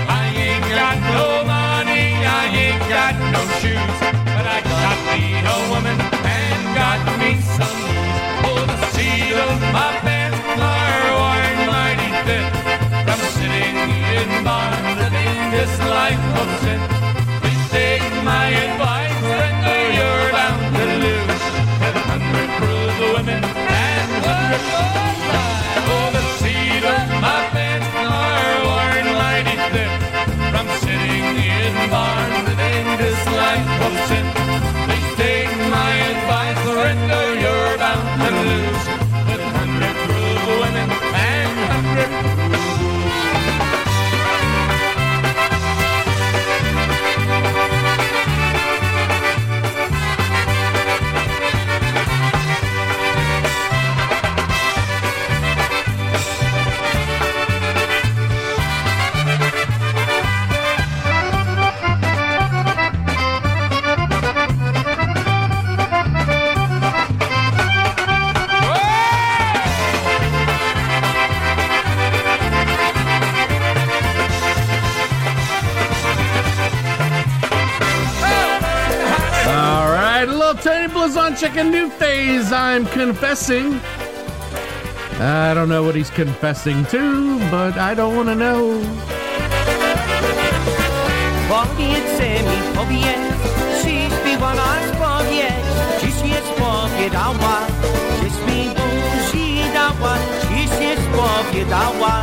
I 0.05 0.23
ain't 0.45 0.67
got 0.77 0.97
no 1.17 1.25
money, 1.49 2.21
I 2.21 2.43
ain't 2.53 2.83
got 2.85 3.15
no 3.33 3.41
shoes, 3.57 3.97
but 4.35 4.45
I 4.45 4.61
got 4.61 4.97
me 5.09 5.23
a 5.41 5.57
woman 5.73 5.97
and 6.37 6.61
got 6.77 7.01
me 7.17 7.41
some 7.57 7.77
news. 7.81 8.17
Oh, 8.45 8.61
the 8.61 8.77
seat 8.93 9.33
of 9.33 9.57
my 9.73 9.89
pants 10.05 10.37
are 10.61 11.05
worn 11.17 11.57
mighty 11.65 12.11
thin 12.29 12.45
from 13.05 13.19
sitting 13.37 13.77
in 14.21 14.43
bars 14.45 14.85
living 15.01 15.35
this 15.49 15.73
life 15.81 16.25
of 16.41 16.47
sin. 16.61 17.06
My 18.27 18.47
advice, 18.67 19.17
friend, 19.29 19.59
or 19.73 19.85
you're 19.97 20.31
bound 20.35 20.75
to 20.77 20.85
lose. 21.03 21.43
With 21.81 21.95
a 21.95 22.03
hundred 22.11 22.49
cruise 22.59 22.99
women 23.15 23.41
and 23.43 24.11
hundred 24.27 25.06
Blazonczyk, 81.27 81.57
a 81.57 81.63
new 81.63 81.89
phase. 81.89 82.53
I'm 82.53 82.85
confessing. 82.85 83.81
I 85.19 85.53
don't 85.53 85.67
know 85.67 85.83
what 85.83 85.93
he's 85.93 86.09
confessing 86.09 86.85
to, 86.85 87.37
but 87.51 87.77
I 87.77 87.93
don't 87.93 88.15
want 88.15 88.29
to 88.29 88.35
know. 88.35 88.79
Powiedzcie 91.49 92.43
mi, 92.47 92.59
powiedz, 92.75 93.27
śpiwa 93.81 94.53
nas 94.53 94.85
powiedz, 94.99 96.01
dziś 96.01 96.23
nie 96.23 96.37
spowiadała, 96.37 97.57
dziś 98.21 98.33
mi 98.47 98.69
buzi 98.69 99.63
dała, 99.73 100.17
dziś 100.49 100.79
nie 100.79 100.95
spowiadała, 100.95 102.21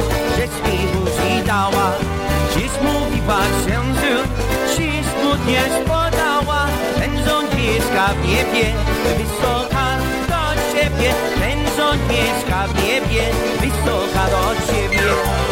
w 7.94 8.26
niebie, 8.26 8.74
wysoka 9.18 9.98
do 10.28 10.72
ciebie, 10.72 11.14
ten 11.40 11.59
żołnierska 11.76 12.68
w 12.68 12.85
niebie, 12.85 13.22
wysoka 13.61 14.26
do 14.30 14.66
ciebie. 14.66 15.43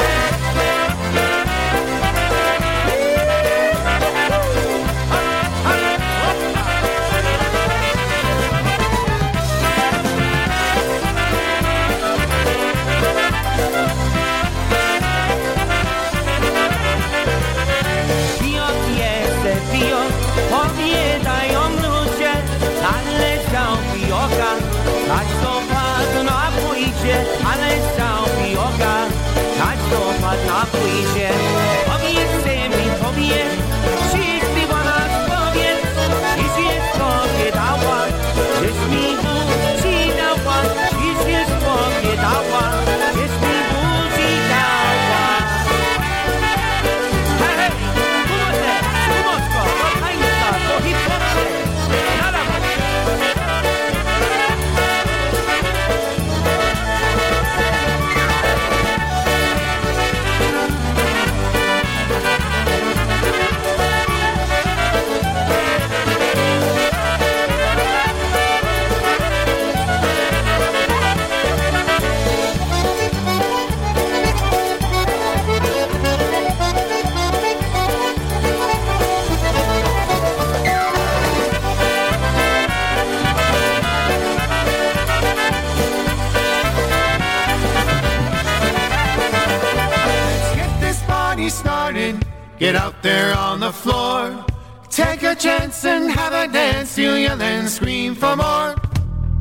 Get 92.62 92.77
out 92.77 93.03
there 93.03 93.37
on 93.37 93.59
the 93.59 93.72
floor. 93.72 94.46
Take 94.88 95.25
a 95.25 95.35
chance 95.35 95.85
and 95.85 96.09
have 96.12 96.33
a 96.33 96.46
dance. 96.46 96.96
You 96.96 97.14
yell 97.14 97.42
and 97.42 97.68
scream 97.68 98.14
for 98.14 98.37
more. 98.37 98.77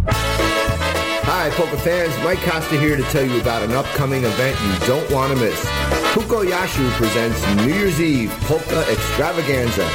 Hi, 0.07 1.51
polka 1.51 1.77
fans. 1.77 2.17
Mike 2.23 2.39
Costa 2.39 2.79
here 2.79 2.97
to 2.97 3.03
tell 3.13 3.23
you 3.23 3.39
about 3.39 3.62
an 3.62 3.73
upcoming 3.73 4.23
event 4.23 4.60
you 4.65 4.88
don't 4.88 5.07
want 5.12 5.31
to 5.34 5.38
miss. 5.38 5.63
Puko 6.15 6.43
Yashu 6.43 6.89
presents 6.93 7.39
New 7.57 7.71
Year's 7.71 8.01
Eve 8.01 8.31
Polka 8.47 8.89
Extravaganza. 8.89 9.88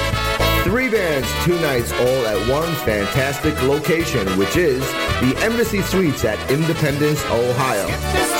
Three 0.66 0.88
bands, 0.90 1.28
two 1.44 1.54
nights, 1.60 1.92
all 1.92 2.26
at 2.26 2.50
one 2.50 2.74
fantastic 2.84 3.54
location, 3.62 4.26
which 4.36 4.56
is 4.56 4.80
the 5.20 5.32
Embassy 5.38 5.80
Suites 5.80 6.24
at 6.24 6.50
Independence, 6.50 7.24
Ohio. 7.26 7.86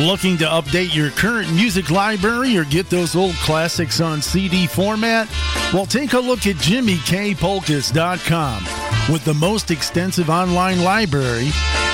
Looking 0.05 0.37
to 0.37 0.45
update 0.45 0.95
your 0.95 1.11
current 1.11 1.53
music 1.53 1.91
library 1.91 2.57
or 2.57 2.63
get 2.65 2.89
those 2.89 3.15
old 3.15 3.35
classics 3.35 4.01
on 4.01 4.21
CD 4.21 4.67
format? 4.67 5.29
Well, 5.73 5.85
take 5.85 6.13
a 6.13 6.19
look 6.19 6.47
at 6.47 6.55
JimmyKPolkas.com. 6.57 8.63
With 9.11 9.25
the 9.25 9.33
most 9.33 9.71
extensive 9.71 10.29
online 10.29 10.81
library, 10.81 11.49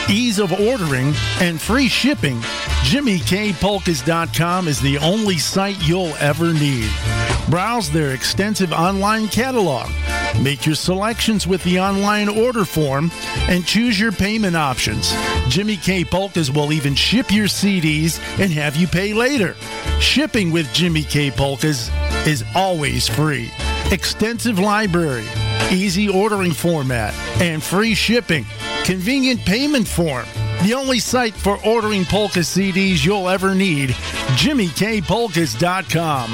ease 0.09 0.39
of 0.39 0.51
ordering, 0.53 1.13
and 1.39 1.59
free 1.59 1.87
shipping, 1.87 2.39
JimmyKPolkas.com 2.85 4.67
is 4.67 4.79
the 4.79 4.99
only 4.99 5.39
site 5.39 5.81
you'll 5.87 6.13
ever 6.17 6.53
need. 6.53 6.87
Browse 7.49 7.89
their 7.89 8.11
extensive 8.11 8.71
online 8.71 9.27
catalog. 9.27 9.89
Make 10.39 10.67
your 10.67 10.75
selections 10.75 11.47
with 11.47 11.63
the 11.63 11.79
online 11.79 12.29
order 12.29 12.63
form 12.63 13.09
and 13.49 13.65
choose 13.65 13.99
your 13.99 14.11
payment 14.11 14.55
options. 14.55 15.15
Jimmy 15.49 15.77
K 15.77 16.05
Polkas 16.05 16.51
will 16.51 16.71
even 16.71 16.93
ship 16.93 17.31
your 17.31 17.47
CDs 17.47 18.19
and 18.39 18.51
have 18.51 18.75
you 18.75 18.87
pay 18.87 19.15
later. 19.15 19.55
Shipping 19.99 20.51
with 20.51 20.71
Jimmy 20.71 21.01
K 21.01 21.31
Polkas 21.31 21.89
is 22.27 22.45
always 22.53 23.07
free. 23.07 23.51
Extensive 23.91 24.59
library, 24.59 25.25
easy 25.71 26.07
ordering 26.07 26.53
format, 26.53 27.15
and 27.41 27.63
free 27.63 27.95
shipping. 27.95 28.45
Convenient 28.83 29.39
payment 29.41 29.87
form. 29.87 30.25
The 30.63 30.73
only 30.73 30.99
site 30.99 31.35
for 31.35 31.59
ordering 31.63 32.05
polka 32.05 32.39
CDs 32.39 33.05
you'll 33.05 33.29
ever 33.29 33.53
need, 33.53 33.89
JimmyKPolkas.com. 34.39 36.29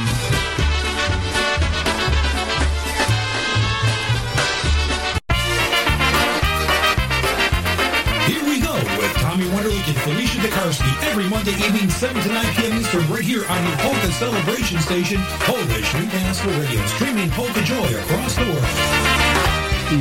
Here 8.28 8.44
we 8.46 8.62
go 8.62 8.74
with 8.98 9.14
Tommy 9.18 9.46
Wonderlick 9.46 9.88
and 9.88 9.98
Felicia 9.98 10.40
DeKarski 10.40 11.04
every 11.10 11.28
Monday 11.28 11.52
evening, 11.52 11.90
7 11.90 12.22
to 12.22 12.30
9 12.30 12.56
p.m. 12.56 12.78
Eastern, 12.80 13.08
right 13.10 13.24
here 13.24 13.46
on 13.50 13.64
the 13.70 13.76
Polka 13.78 14.12
Celebration 14.14 14.80
Station, 14.80 15.20
Polish 15.42 15.94
Newcastle 15.94 16.52
Radio, 16.52 16.86
streaming 16.88 17.30
Polka 17.32 17.62
Joy 17.64 18.00
across 18.00 18.36
the 18.36 18.44
world. 18.44 18.64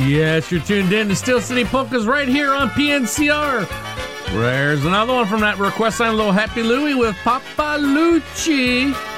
Yes, 0.07 0.49
you're 0.51 0.61
tuned 0.61 0.93
in 0.93 1.09
to 1.09 1.15
Steel 1.17 1.41
City 1.41 1.65
Polkas 1.65 2.05
right 2.05 2.29
here 2.29 2.53
on 2.53 2.69
PNCR. 2.69 3.90
There's 4.33 4.85
another 4.85 5.13
one 5.13 5.27
from 5.27 5.41
that 5.41 5.57
request 5.57 5.99
line, 5.99 6.15
little 6.15 6.31
Happy 6.31 6.63
Louie 6.63 6.95
with 6.95 7.15
Papa 7.17 7.77
Lucci. 7.77 9.10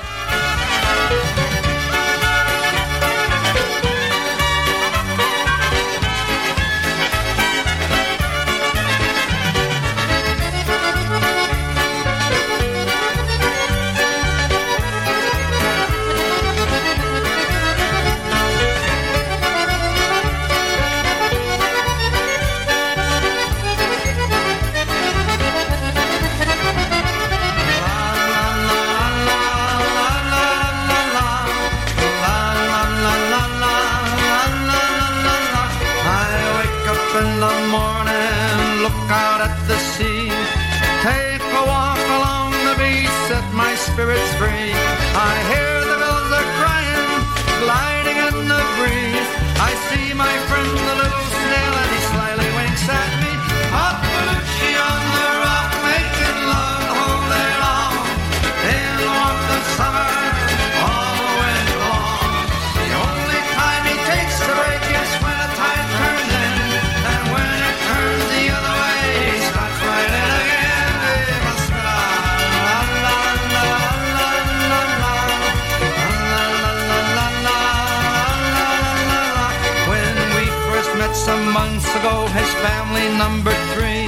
Number 83.24 83.56
three. 83.74 84.04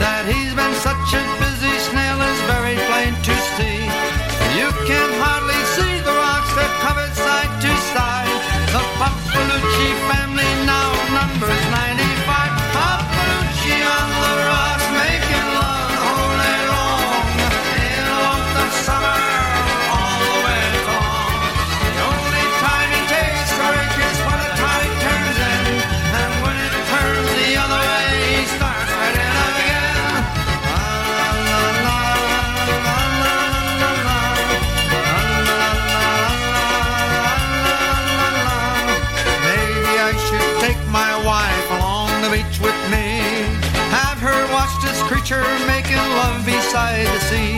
That 0.00 0.24
he's 0.24 0.52
been 0.56 0.76
such 0.88 1.08
a 1.20 1.22
busy 1.42 1.74
snail 1.88 2.18
is 2.32 2.40
very 2.48 2.76
plain 2.88 3.12
to 3.28 3.34
see. 3.56 3.78
You 4.58 4.68
can 4.88 5.08
hardly 5.20 5.60
see 5.76 5.94
the 6.08 6.14
rocks 6.24 6.50
they've 6.56 6.78
covered 6.86 7.14
side 7.24 7.52
to 7.64 7.72
side. 7.92 8.36
The 8.74 8.82
Papalucci 8.98 9.90
family 10.08 10.23
Side 46.74 47.06
the 47.06 47.20
sea. 47.20 47.53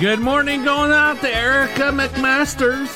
Good 0.00 0.20
morning 0.20 0.64
going 0.64 0.92
out 0.92 1.20
to 1.20 1.28
Erica 1.28 1.92
McMasters. 1.92 2.88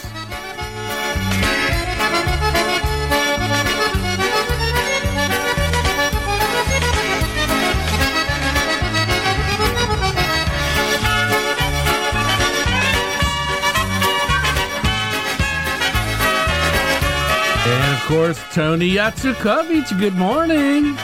And 17.66 17.92
of 17.92 18.02
course, 18.06 18.42
Tony 18.54 18.92
Yatsukovich. 18.92 19.98
Good 20.00 20.14
morning. 20.14 20.96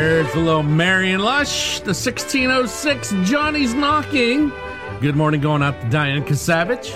There's 0.00 0.34
a 0.34 0.38
little 0.38 0.62
Marion 0.62 1.20
Lush, 1.20 1.80
the 1.80 1.92
1606 1.92 3.10
Johnny's 3.30 3.74
Knocking. 3.74 4.50
Good 5.02 5.14
morning 5.14 5.42
going 5.42 5.62
out 5.62 5.78
to 5.78 5.90
Diane 5.90 6.24
Kasavich. 6.24 6.88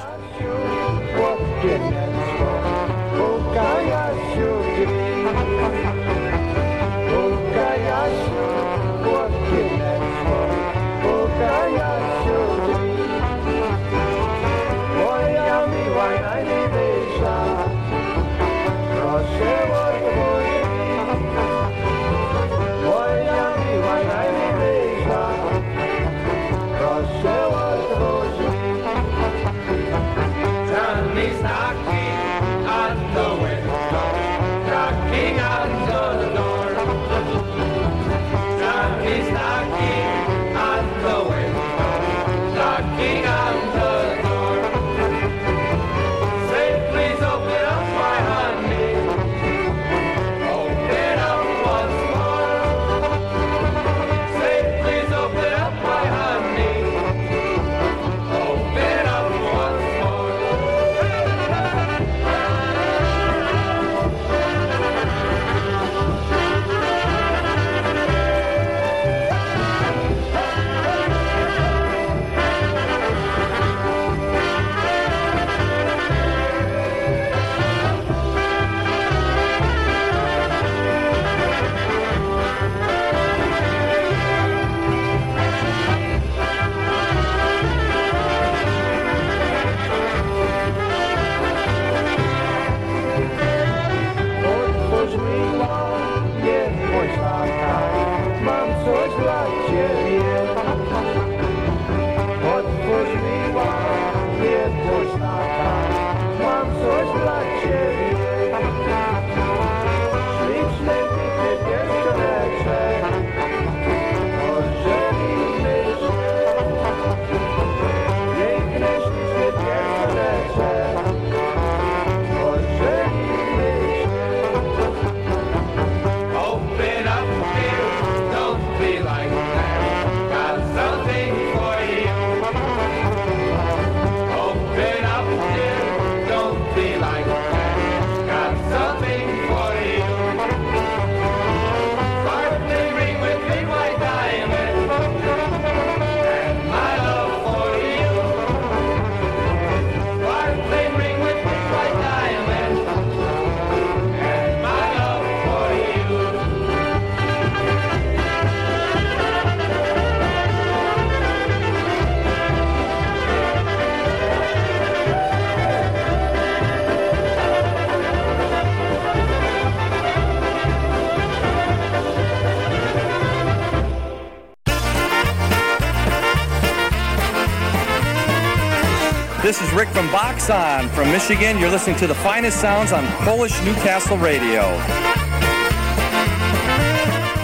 This 179.44 179.60
is 179.60 179.70
Rick 179.74 179.90
from 179.90 180.10
Box 180.10 180.48
On 180.48 180.88
from 180.88 181.12
Michigan. 181.12 181.58
You're 181.58 181.68
listening 181.68 181.96
to 181.96 182.06
the 182.06 182.14
finest 182.14 182.62
sounds 182.62 182.92
on 182.92 183.06
Polish 183.26 183.52
Newcastle 183.62 184.16
Radio. 184.16 184.62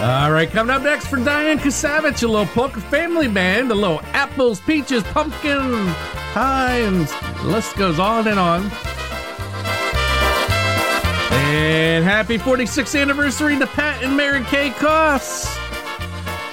All 0.01 0.31
right, 0.31 0.49
coming 0.49 0.75
up 0.75 0.81
next 0.81 1.05
for 1.05 1.17
Diane 1.17 1.59
Kasavich, 1.59 2.23
a 2.23 2.27
little 2.27 2.47
polka 2.47 2.81
family 2.81 3.27
band, 3.27 3.69
a 3.69 3.75
little 3.75 4.01
apples, 4.13 4.59
peaches, 4.61 5.03
pumpkin 5.03 5.85
pie, 6.33 6.89
the 6.89 7.43
list 7.43 7.75
goes 7.77 7.99
on 7.99 8.27
and 8.27 8.39
on. 8.39 8.63
And 11.31 12.03
happy 12.03 12.39
46th 12.39 12.99
anniversary 12.99 13.59
to 13.59 13.67
Pat 13.67 14.03
and 14.03 14.17
Mary 14.17 14.43
Kay 14.45 14.71
Koss 14.71 15.45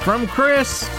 from 0.03 0.27
Chris. 0.27 0.98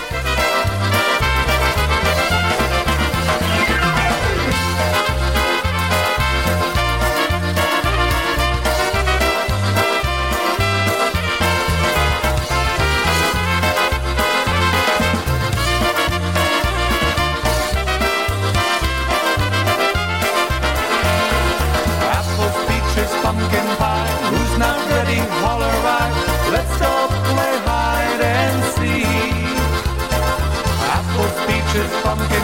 밤 32.10 32.39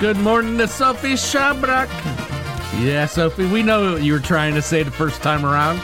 good 0.00 0.16
morning 0.16 0.56
to 0.56 0.66
Sophie 0.66 1.12
Shabrak. 1.12 1.88
Yeah, 2.82 3.04
Sophie, 3.04 3.44
we 3.44 3.62
know 3.62 3.92
what 3.92 4.02
you 4.02 4.14
were 4.14 4.18
trying 4.18 4.54
to 4.54 4.62
say 4.62 4.82
the 4.82 4.90
first 4.90 5.20
time 5.22 5.44
around. 5.44 5.78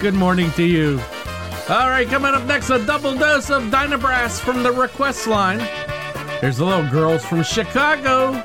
Good 0.00 0.14
morning 0.14 0.50
to 0.52 0.64
you. 0.64 1.00
All 1.68 1.88
right, 1.88 2.08
coming 2.08 2.34
up 2.34 2.44
next, 2.46 2.70
a 2.70 2.84
double 2.84 3.16
dose 3.16 3.48
of 3.48 3.62
Dynabrass 3.64 4.40
from 4.40 4.64
the 4.64 4.72
request 4.72 5.28
line. 5.28 5.60
Here's 6.40 6.56
the 6.56 6.64
little 6.64 6.90
girls 6.90 7.24
from 7.24 7.44
Chicago. 7.44 8.42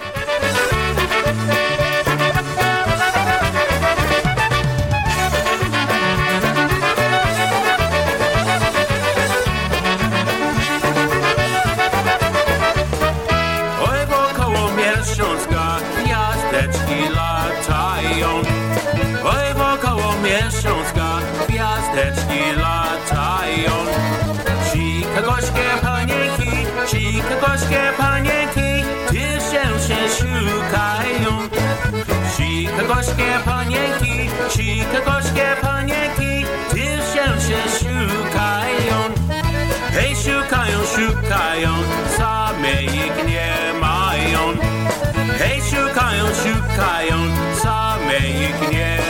se 37.45 37.69
szukają 37.79 38.97
Hej, 39.91 40.15
szukają, 40.15 40.79
szukają, 40.95 41.73
samej 42.17 42.87
nie 43.27 43.79
mają 43.81 44.53
Hej, 45.39 45.61
szukają, 45.61 46.25
szukają, 46.43 47.17
samej 47.63 48.53
nie 48.71 49.05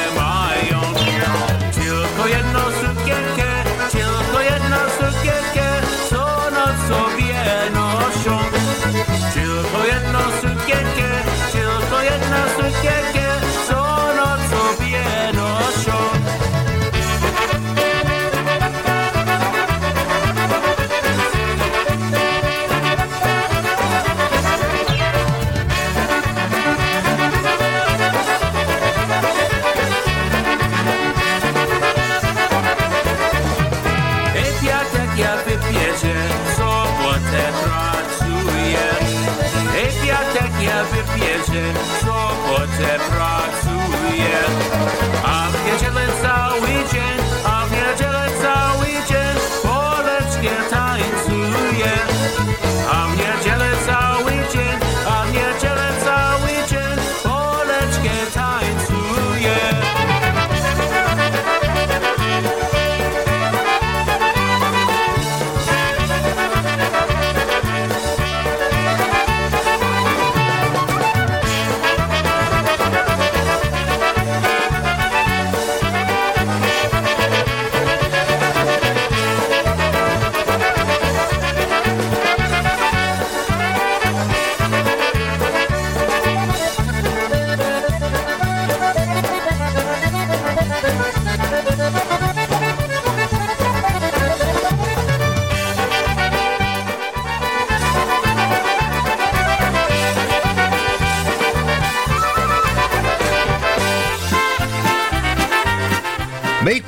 Zebra. 42.78 43.35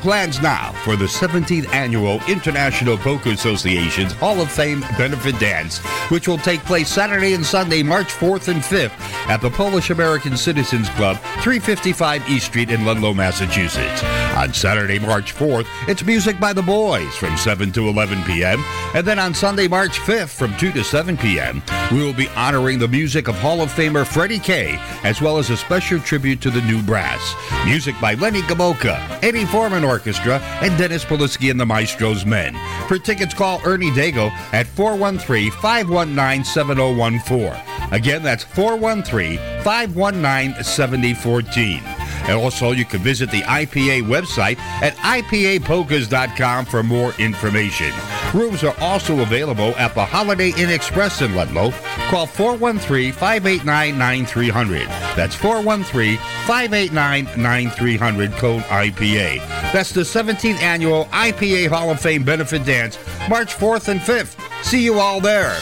Plans 0.07 0.41
now 0.41 0.71
for 0.85 0.95
the 0.95 1.03
17th 1.03 1.67
Annual 1.73 2.21
International 2.29 2.97
Polka 2.97 3.29
Association's 3.31 4.13
Hall 4.13 4.39
of 4.39 4.49
Fame 4.49 4.79
Benefit 4.97 5.37
Dance, 5.37 5.79
which 6.09 6.29
will 6.29 6.37
take 6.37 6.61
place 6.61 6.87
Saturday 6.87 7.33
and 7.33 7.45
Sunday, 7.45 7.83
March 7.83 8.07
4th 8.07 8.47
and 8.47 8.61
5th 8.61 8.97
at 9.27 9.41
the 9.41 9.49
Polish 9.49 9.89
American 9.89 10.37
Citizens 10.37 10.87
Club, 10.91 11.17
355 11.41 12.29
East 12.29 12.45
Street 12.45 12.71
in 12.71 12.85
Ludlow, 12.85 13.13
Massachusetts. 13.13 14.01
On 14.37 14.53
Saturday, 14.53 14.97
March 14.97 15.35
4th, 15.35 15.67
it's 15.89 16.05
music 16.05 16.39
by 16.39 16.53
the 16.53 16.63
boys 16.63 17.13
from 17.17 17.35
7 17.35 17.73
to 17.73 17.89
11 17.89 18.23
p.m. 18.23 18.63
And 18.95 19.05
then 19.05 19.19
on 19.19 19.33
Sunday, 19.33 19.67
March 19.67 19.99
5th 19.99 20.29
from 20.29 20.55
2 20.55 20.71
to 20.71 20.85
7 20.85 21.17
p.m., 21.17 21.61
we 21.91 22.03
will 22.03 22.13
be 22.13 22.27
honoring 22.29 22.79
the 22.79 22.87
music 22.87 23.27
of 23.27 23.35
Hall 23.35 23.61
of 23.61 23.71
Famer 23.71 24.05
Freddie 24.05 24.39
K, 24.39 24.77
as 25.03 25.21
well 25.21 25.37
as 25.37 25.49
a 25.49 25.57
special 25.57 25.99
tribute 25.99 26.41
to 26.41 26.49
the 26.49 26.61
new 26.61 26.81
brass. 26.81 27.33
Music 27.65 27.95
by 28.01 28.15
Lenny 28.15 28.41
Gomulka, 28.41 28.97
Eddie 29.23 29.45
Forman 29.45 29.83
Orchestra, 29.83 30.39
and 30.61 30.77
Dennis 30.77 31.05
Polisky 31.05 31.49
and 31.49 31.59
the 31.59 31.65
Maestro's 31.65 32.25
Men. 32.25 32.55
For 32.87 32.97
tickets, 32.97 33.33
call 33.33 33.61
Ernie 33.65 33.91
Dago 33.91 34.31
at 34.53 34.67
413 34.67 35.51
519 35.51 36.43
7014. 36.43 37.53
Again, 37.91 38.21
that's 38.21 38.43
413 38.43 39.37
519 39.63 40.63
7014. 40.63 41.81
And 42.27 42.37
also, 42.37 42.71
you 42.71 42.83
can 42.83 42.99
visit 42.99 43.31
the 43.31 43.41
IPA 43.43 44.03
website 44.03 44.57
at 44.81 44.93
IPAPolkas.com 44.97 46.65
for 46.65 46.83
more 46.83 47.13
information. 47.19 47.91
Rooms 48.37 48.63
are 48.63 48.75
also 48.79 49.21
available 49.21 49.75
at 49.77 49.95
the 49.95 50.05
Holiday 50.05 50.53
Inn 50.57 50.69
Express 50.69 51.23
in 51.23 51.33
Ludlow. 51.33 51.71
Call 52.09 52.27
413 52.27 53.11
589 53.11 53.97
9300. 53.97 54.87
That's 55.15 55.33
413 55.33 56.17
589 56.45 57.41
9300, 57.41 58.31
code 58.33 58.61
IPA. 58.61 59.39
That's 59.73 59.91
the 59.91 60.01
17th 60.01 60.61
annual 60.61 61.05
IPA 61.05 61.69
Hall 61.69 61.89
of 61.89 61.99
Fame 61.99 62.23
benefit 62.23 62.63
dance, 62.63 62.99
March 63.27 63.55
4th 63.55 63.87
and 63.87 63.99
5th. 63.99 64.37
See 64.63 64.83
you 64.83 64.99
all 64.99 65.19
there. 65.19 65.57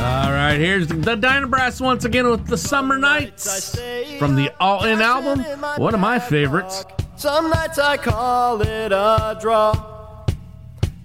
All 0.00 0.32
right, 0.32 0.56
here's 0.58 0.88
the 0.88 1.14
Dynabrass 1.14 1.80
once 1.80 2.04
again 2.04 2.28
with 2.28 2.48
the 2.48 2.58
Some 2.58 3.00
Nights 3.00 3.78
from 4.18 4.34
the 4.34 4.52
All 4.58 4.84
In 4.84 5.00
album. 5.00 5.44
One 5.80 5.94
of 5.94 6.00
my 6.00 6.18
favorites. 6.18 6.84
Some 7.14 7.50
nights 7.50 7.78
I 7.78 7.98
call 7.98 8.62
it 8.62 8.90
a 8.90 9.38
draw. 9.40 9.99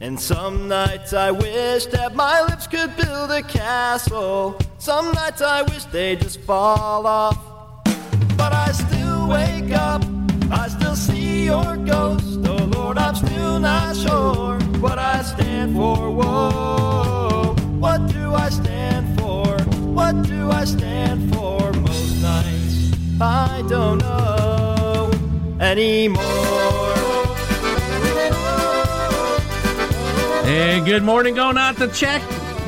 And 0.01 0.19
some 0.19 0.67
nights 0.67 1.13
I 1.13 1.31
wish 1.31 1.85
that 1.87 2.15
my 2.15 2.41
lips 2.41 2.67
could 2.67 2.95
build 2.97 3.31
a 3.31 3.41
castle. 3.41 4.57
Some 4.77 5.13
nights 5.13 5.41
I 5.41 5.61
wish 5.61 5.85
they 5.85 6.17
just 6.17 6.41
fall 6.41 7.07
off. 7.07 7.37
But 8.35 8.51
I 8.51 8.71
still 8.73 9.29
wake 9.29 9.71
up, 9.71 10.03
I 10.51 10.67
still 10.67 10.97
see 10.97 11.45
your 11.45 11.77
ghost. 11.77 12.39
Oh 12.45 12.69
Lord, 12.75 12.97
I'm 12.97 13.15
still 13.15 13.59
not 13.59 13.95
sure 13.95 14.59
what 14.81 14.99
I 14.99 15.21
stand 15.21 15.75
for. 15.75 16.11
Whoa, 16.11 17.55
what 17.79 18.05
do 18.11 18.33
I 18.33 18.49
stand 18.49 19.17
for? 19.17 19.57
What 19.93 20.23
do 20.23 20.51
I 20.51 20.65
stand 20.65 21.33
for? 21.33 21.71
Most 21.71 22.21
nights 22.21 22.91
I 23.21 23.63
don't 23.69 23.99
know 23.99 25.09
anymore. 25.61 27.04
And 30.47 30.85
good 30.85 31.01
morning 31.01 31.33
going 31.33 31.57
out 31.57 31.75
to 31.77 31.87
check 31.87 32.21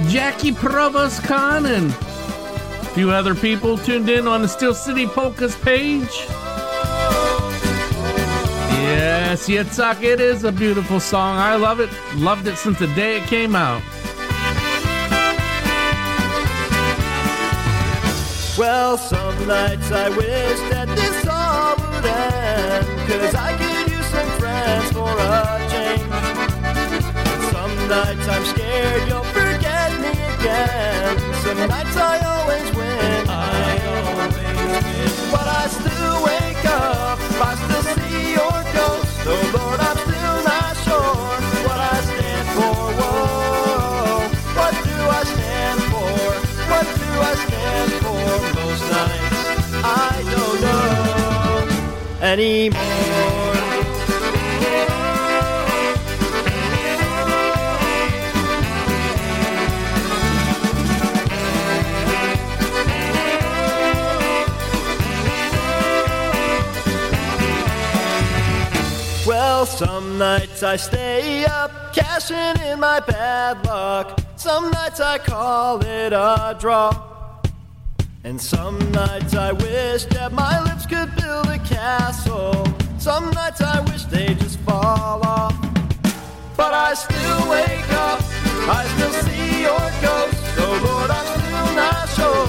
Jackie 0.07 0.51
Provost 0.51 1.21
Khan 1.21 1.67
and 1.67 1.91
a 1.91 2.85
few 2.95 3.11
other 3.11 3.35
people 3.35 3.77
tuned 3.77 4.09
in 4.09 4.27
on 4.27 4.41
the 4.41 4.47
Steel 4.47 4.73
City 4.73 5.05
Polkas 5.05 5.55
page. 5.55 6.25
Yes, 8.81 9.47
Yitzhak, 9.47 10.01
it 10.01 10.19
is 10.19 10.43
a 10.43 10.51
beautiful 10.51 10.99
song. 10.99 11.37
I 11.37 11.55
love 11.55 11.79
it. 11.79 11.91
Loved 12.15 12.47
it 12.47 12.57
since 12.57 12.79
the 12.79 12.87
day 12.95 13.17
it 13.21 13.27
came 13.27 13.55
out. 13.55 13.83
Well, 18.57 18.97
some 18.97 19.47
nights 19.47 19.91
I 19.91 20.09
wish 20.09 20.59
that 20.71 20.87
this 20.95 21.27
all 21.27 21.75
would 21.75 22.05
end. 22.05 22.87
Cause 23.07 23.35
I 23.35 23.55
could 23.55 23.91
use 23.91 24.05
some 24.07 24.29
friends 24.39 24.91
for 24.93 25.07
a 25.07 25.67
change. 25.69 26.36
Some 27.87 28.03
nights 28.03 28.27
I'm 28.27 28.43
scared 28.43 29.07
you'll 29.07 29.23
forget 29.23 29.97
me 30.01 30.09
again. 30.09 31.17
Some 31.35 31.57
nights 31.69 31.95
I 31.95 32.19
always 32.19 32.75
win. 32.75 33.29
I 33.29 33.79
always 33.87 34.35
win. 34.35 35.31
But 35.31 35.47
I 35.47 35.67
still 35.71 36.21
wake 36.21 36.65
up. 36.65 37.17
I 37.39 37.55
still 37.55 37.83
see 37.95 38.33
your 38.33 38.59
ghost. 38.75 39.23
Oh 39.25 39.39
Lord, 39.55 39.79
I'm 39.79 39.97
still 40.03 40.37
not 40.43 40.75
sure 40.83 41.39
what 41.63 41.79
I 41.79 42.01
stand 42.11 42.47
for. 42.57 42.75
Whoa, 42.99 44.27
what 44.57 44.73
do 44.83 44.97
I 45.07 45.23
stand 45.23 45.79
for? 45.87 46.11
What 46.67 46.85
do 46.99 47.09
I 47.23 47.35
stand 47.47 47.91
for? 48.03 48.27
Most 48.59 48.83
nights 48.91 49.71
I 49.81 50.11
don't 50.35 50.59
know 50.59 52.27
anymore. 52.27 53.16
Some 70.17 70.39
nights 70.39 70.63
I 70.63 70.77
stay 70.77 71.45
up, 71.45 71.93
cashing 71.93 72.59
in 72.65 72.79
my 72.79 72.99
bad 73.01 73.63
luck. 73.67 74.19
Some 74.35 74.71
nights 74.71 74.99
I 74.99 75.19
call 75.19 75.79
it 75.85 76.11
a 76.11 76.57
draw. 76.59 76.89
And 78.23 78.41
some 78.41 78.79
nights 78.91 79.35
I 79.35 79.51
wish 79.51 80.05
that 80.05 80.33
my 80.33 80.63
lips 80.63 80.87
could 80.87 81.15
build 81.17 81.45
a 81.49 81.59
castle. 81.59 82.65
Some 82.97 83.29
nights 83.29 83.61
I 83.61 83.79
wish 83.91 84.05
they 84.05 84.33
just 84.33 84.57
fall 84.61 85.21
off. 85.23 85.55
But 86.55 86.73
I 86.73 86.95
still 86.95 87.41
wake 87.51 87.91
up, 87.93 88.19
I 88.73 88.87
still 88.95 89.13
see 89.21 89.61
your 89.61 89.87
ghost. 90.01 90.41
Oh 90.65 90.73
Lord, 90.85 91.11
I'm 91.11 91.27
still 91.37 91.69
not 91.75 92.09
sure 92.17 92.47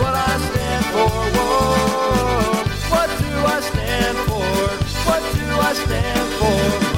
what 0.00 0.14
I 0.14 0.32
stand 0.48 0.84
for. 0.94 1.10
Whoa, 1.36 2.64
what 2.92 3.08
do 3.20 3.32
I 3.56 3.60
stand 3.60 4.16
for? 4.28 4.48
What 5.04 5.22
do 5.36 5.46
I 5.68 5.72
stand 5.74 6.32
for? 6.40 6.89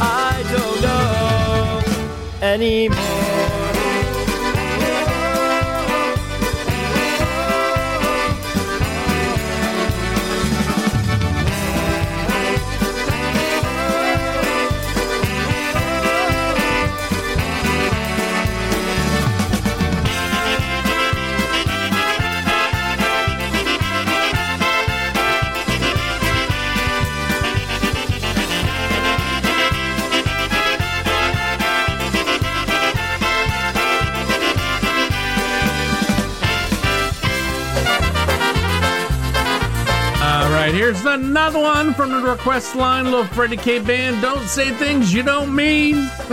I 0.00 0.42
don't 0.52 0.80
know 0.82 2.46
anymore. 2.46 3.63
Another 41.14 41.60
one 41.60 41.94
from 41.94 42.10
the 42.10 42.20
request 42.20 42.74
line. 42.74 43.04
Little 43.04 43.24
Freddie 43.24 43.56
K 43.56 43.78
Band. 43.78 44.20
Don't 44.20 44.46
say 44.48 44.72
things 44.72 45.14
you 45.14 45.22
don't 45.22 45.54
mean. 45.54 45.94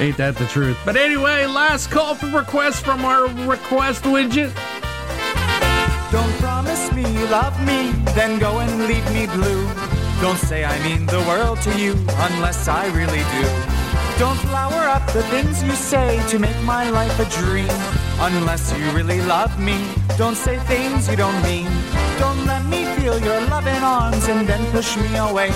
Ain't 0.00 0.16
that 0.16 0.34
the 0.36 0.46
truth? 0.46 0.78
But 0.84 0.96
anyway, 0.96 1.46
last 1.46 1.90
call 1.90 2.14
for 2.14 2.26
requests 2.26 2.80
from 2.80 3.04
our 3.04 3.26
request 3.46 4.04
widget. 4.04 4.52
Don't 6.10 6.32
promise 6.40 6.90
me 6.92 7.02
you 7.02 7.26
love 7.26 7.54
me, 7.64 7.92
then 8.14 8.38
go 8.40 8.58
and 8.58 8.88
leave 8.88 9.08
me 9.12 9.26
blue. 9.26 9.64
Don't 10.20 10.38
say 10.38 10.64
I 10.64 10.76
mean 10.82 11.06
the 11.06 11.20
world 11.20 11.60
to 11.62 11.78
you 11.78 11.92
unless 11.92 12.66
I 12.66 12.86
really 12.88 13.24
do. 13.36 13.80
Don't 14.18 14.36
flower 14.48 14.88
up 14.88 15.06
the 15.12 15.22
things 15.24 15.62
you 15.62 15.72
say 15.72 16.20
to 16.28 16.38
make 16.38 16.60
my 16.62 16.90
life 16.90 17.18
a 17.20 17.24
dream. 17.40 17.68
Unless 18.18 18.76
you 18.76 18.90
really 18.90 19.20
love 19.22 19.58
me, 19.58 19.78
don't 20.18 20.36
say 20.36 20.58
things 20.66 21.08
you 21.08 21.16
don't 21.16 21.42
mean. 21.42 21.70
Don't 22.18 22.44
let 22.44 22.62
me 22.66 22.84
feel 23.00 23.18
your 23.18 23.40
loving 23.48 23.82
arms 23.82 24.28
and 24.28 24.46
then 24.46 24.62
push 24.72 24.96
me 24.98 25.16
away. 25.16 25.50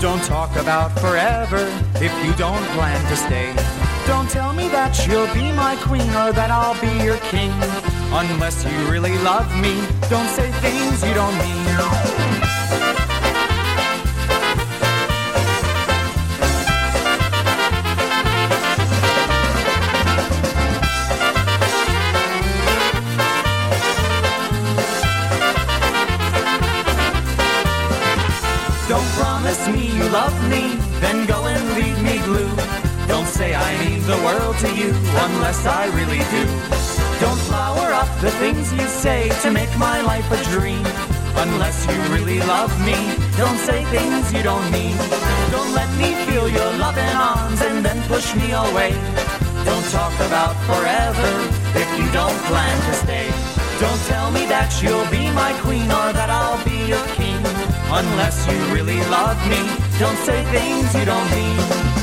Don't 0.00 0.22
talk 0.24 0.50
about 0.56 0.90
forever 0.98 1.62
if 1.96 2.12
you 2.24 2.32
don't 2.34 2.64
plan 2.76 3.00
to 3.10 3.16
stay. 3.16 3.52
Don't 4.06 4.30
tell 4.30 4.52
me 4.54 4.66
that 4.68 4.92
you'll 5.06 5.32
be 5.34 5.52
my 5.52 5.76
queen 5.82 6.10
or 6.22 6.32
that 6.32 6.50
I'll 6.50 6.80
be 6.80 7.04
your 7.04 7.18
king. 7.34 7.52
Unless 8.12 8.64
you 8.64 8.78
really 8.90 9.16
love 9.18 9.48
me, 9.60 9.74
don't 10.08 10.30
say 10.38 10.50
things 10.64 11.04
you 11.04 11.14
don't 11.14 11.36
mean. 11.38 12.79
Blue. 32.30 32.54
Don't 33.10 33.26
say 33.26 33.50
I 33.54 33.70
mean 33.82 34.00
the 34.06 34.20
world 34.26 34.56
to 34.64 34.70
you 34.80 34.90
unless 35.26 35.60
I 35.66 35.82
really 35.98 36.22
do. 36.36 36.44
Don't 37.24 37.42
flower 37.50 37.88
up 38.02 38.10
the 38.20 38.32
things 38.42 38.72
you 38.72 38.86
say 39.04 39.20
to 39.42 39.48
make 39.50 39.72
my 39.76 39.98
life 40.10 40.28
a 40.38 40.40
dream. 40.54 40.84
Unless 41.44 41.78
you 41.90 41.98
really 42.14 42.40
love 42.54 42.72
me, 42.88 42.98
don't 43.42 43.60
say 43.68 43.80
things 43.96 44.24
you 44.34 44.42
don't 44.50 44.68
mean. 44.70 44.96
Don't 45.54 45.72
let 45.80 45.90
me 46.02 46.10
feel 46.26 46.46
your 46.58 46.70
loving 46.84 47.14
arms 47.32 47.60
and 47.68 47.84
then 47.86 47.98
push 48.12 48.28
me 48.40 48.48
away. 48.66 48.92
Don't 49.68 49.88
talk 49.98 50.14
about 50.28 50.54
forever 50.70 51.30
if 51.82 51.88
you 51.98 52.06
don't 52.20 52.40
plan 52.50 52.76
to 52.88 52.94
stay. 53.04 53.26
Don't 53.84 54.02
tell 54.12 54.30
me 54.30 54.44
that 54.54 54.70
you'll 54.82 55.10
be 55.18 55.24
my 55.42 55.52
queen 55.64 55.88
or 56.00 56.08
that 56.18 56.30
I'll 56.30 56.62
be 56.64 56.78
your 56.92 57.06
king. 57.18 57.40
Unless 58.00 58.36
you 58.50 58.58
really 58.76 59.00
love 59.16 59.38
me, 59.52 59.62
don't 59.98 60.20
say 60.28 60.38
things 60.54 60.94
you 60.94 61.04
don't 61.04 61.30
mean. 61.38 61.99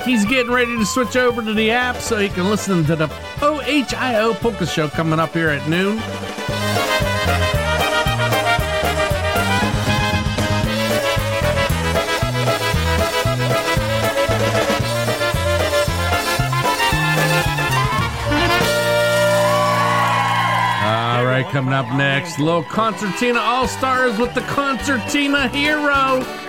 He's 0.00 0.24
getting 0.24 0.50
ready 0.50 0.76
to 0.78 0.86
switch 0.86 1.16
over 1.16 1.42
to 1.42 1.52
the 1.52 1.70
app 1.70 1.96
so 1.96 2.18
he 2.18 2.28
can 2.28 2.48
listen 2.48 2.84
to 2.86 2.96
the 2.96 3.08
OHIO 3.40 4.34
Polka 4.34 4.66
Show 4.66 4.88
coming 4.88 5.20
up 5.20 5.32
here 5.34 5.50
at 5.50 5.68
noon. 5.68 5.98
All 20.82 21.24
right, 21.26 21.46
coming 21.52 21.74
up 21.74 21.94
next, 21.94 22.38
little 22.38 22.64
Concertina 22.64 23.38
All 23.38 23.68
Stars 23.68 24.18
with 24.18 24.34
the 24.34 24.40
Concertina 24.42 25.48
Hero. 25.48 26.41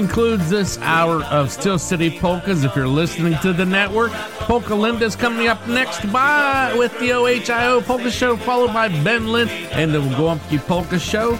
Concludes 0.00 0.48
this 0.48 0.78
hour 0.78 1.22
of 1.24 1.52
Steel 1.52 1.78
City 1.78 2.08
Polkas. 2.18 2.64
If 2.64 2.74
you're 2.74 2.88
listening 2.88 3.36
to 3.42 3.52
the 3.52 3.66
network, 3.66 4.12
Polka 4.48 4.74
Linda's 4.74 5.14
coming 5.14 5.46
up 5.46 5.68
next 5.68 6.10
by 6.10 6.74
with 6.74 6.98
the 7.00 7.10
OHIO 7.12 7.82
Polka 7.82 8.10
Show, 8.10 8.38
followed 8.38 8.72
by 8.72 8.88
Ben 9.04 9.30
Lynn 9.30 9.50
and 9.72 9.92
the 9.92 10.00
Gołąbki 10.00 10.58
Polka 10.66 10.98
Show. 10.98 11.38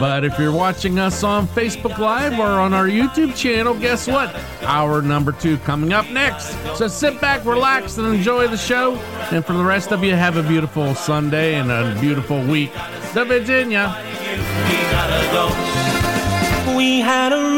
But 0.00 0.24
if 0.24 0.38
you're 0.38 0.52
watching 0.52 0.98
us 0.98 1.22
on 1.22 1.46
Facebook 1.48 1.98
Live 1.98 2.38
or 2.38 2.46
on 2.46 2.72
our 2.72 2.86
YouTube 2.86 3.36
channel, 3.36 3.74
guess 3.74 4.08
what? 4.08 4.34
Hour 4.62 5.02
number 5.02 5.32
two 5.32 5.58
coming 5.58 5.92
up 5.92 6.08
next. 6.08 6.56
So 6.78 6.88
sit 6.88 7.20
back, 7.20 7.44
relax, 7.44 7.98
and 7.98 8.06
enjoy 8.06 8.48
the 8.48 8.56
show. 8.56 8.94
And 9.30 9.44
for 9.44 9.52
the 9.52 9.64
rest 9.64 9.92
of 9.92 10.02
you, 10.02 10.14
have 10.14 10.38
a 10.38 10.42
beautiful 10.42 10.94
Sunday 10.94 11.56
and 11.56 11.70
a 11.70 11.94
beautiful 12.00 12.42
week. 12.42 12.72
The 13.12 13.26
Virginia. 13.26 13.94
We 16.74 17.00
had 17.00 17.32
a 17.32 17.54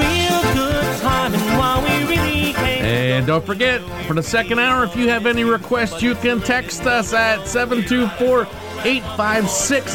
And 3.14 3.28
don't 3.28 3.46
forget, 3.46 3.80
for 4.08 4.14
the 4.14 4.24
second 4.24 4.58
hour, 4.58 4.82
if 4.82 4.96
you 4.96 5.08
have 5.08 5.24
any 5.24 5.44
requests, 5.44 6.02
you 6.02 6.16
can 6.16 6.40
text 6.40 6.82
us 6.82 7.12
at 7.12 7.46
724 7.46 8.40
856 8.84 9.92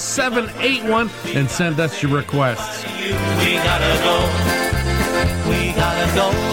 0781 0.00 1.10
and 1.34 1.50
send 1.50 1.80
us 1.80 2.00
your 2.00 2.12
requests. 2.12 2.84
We 2.84 3.54
gotta 3.54 3.98
go. 4.04 5.50
We 5.50 5.72
gotta 5.72 6.14
go. 6.14 6.47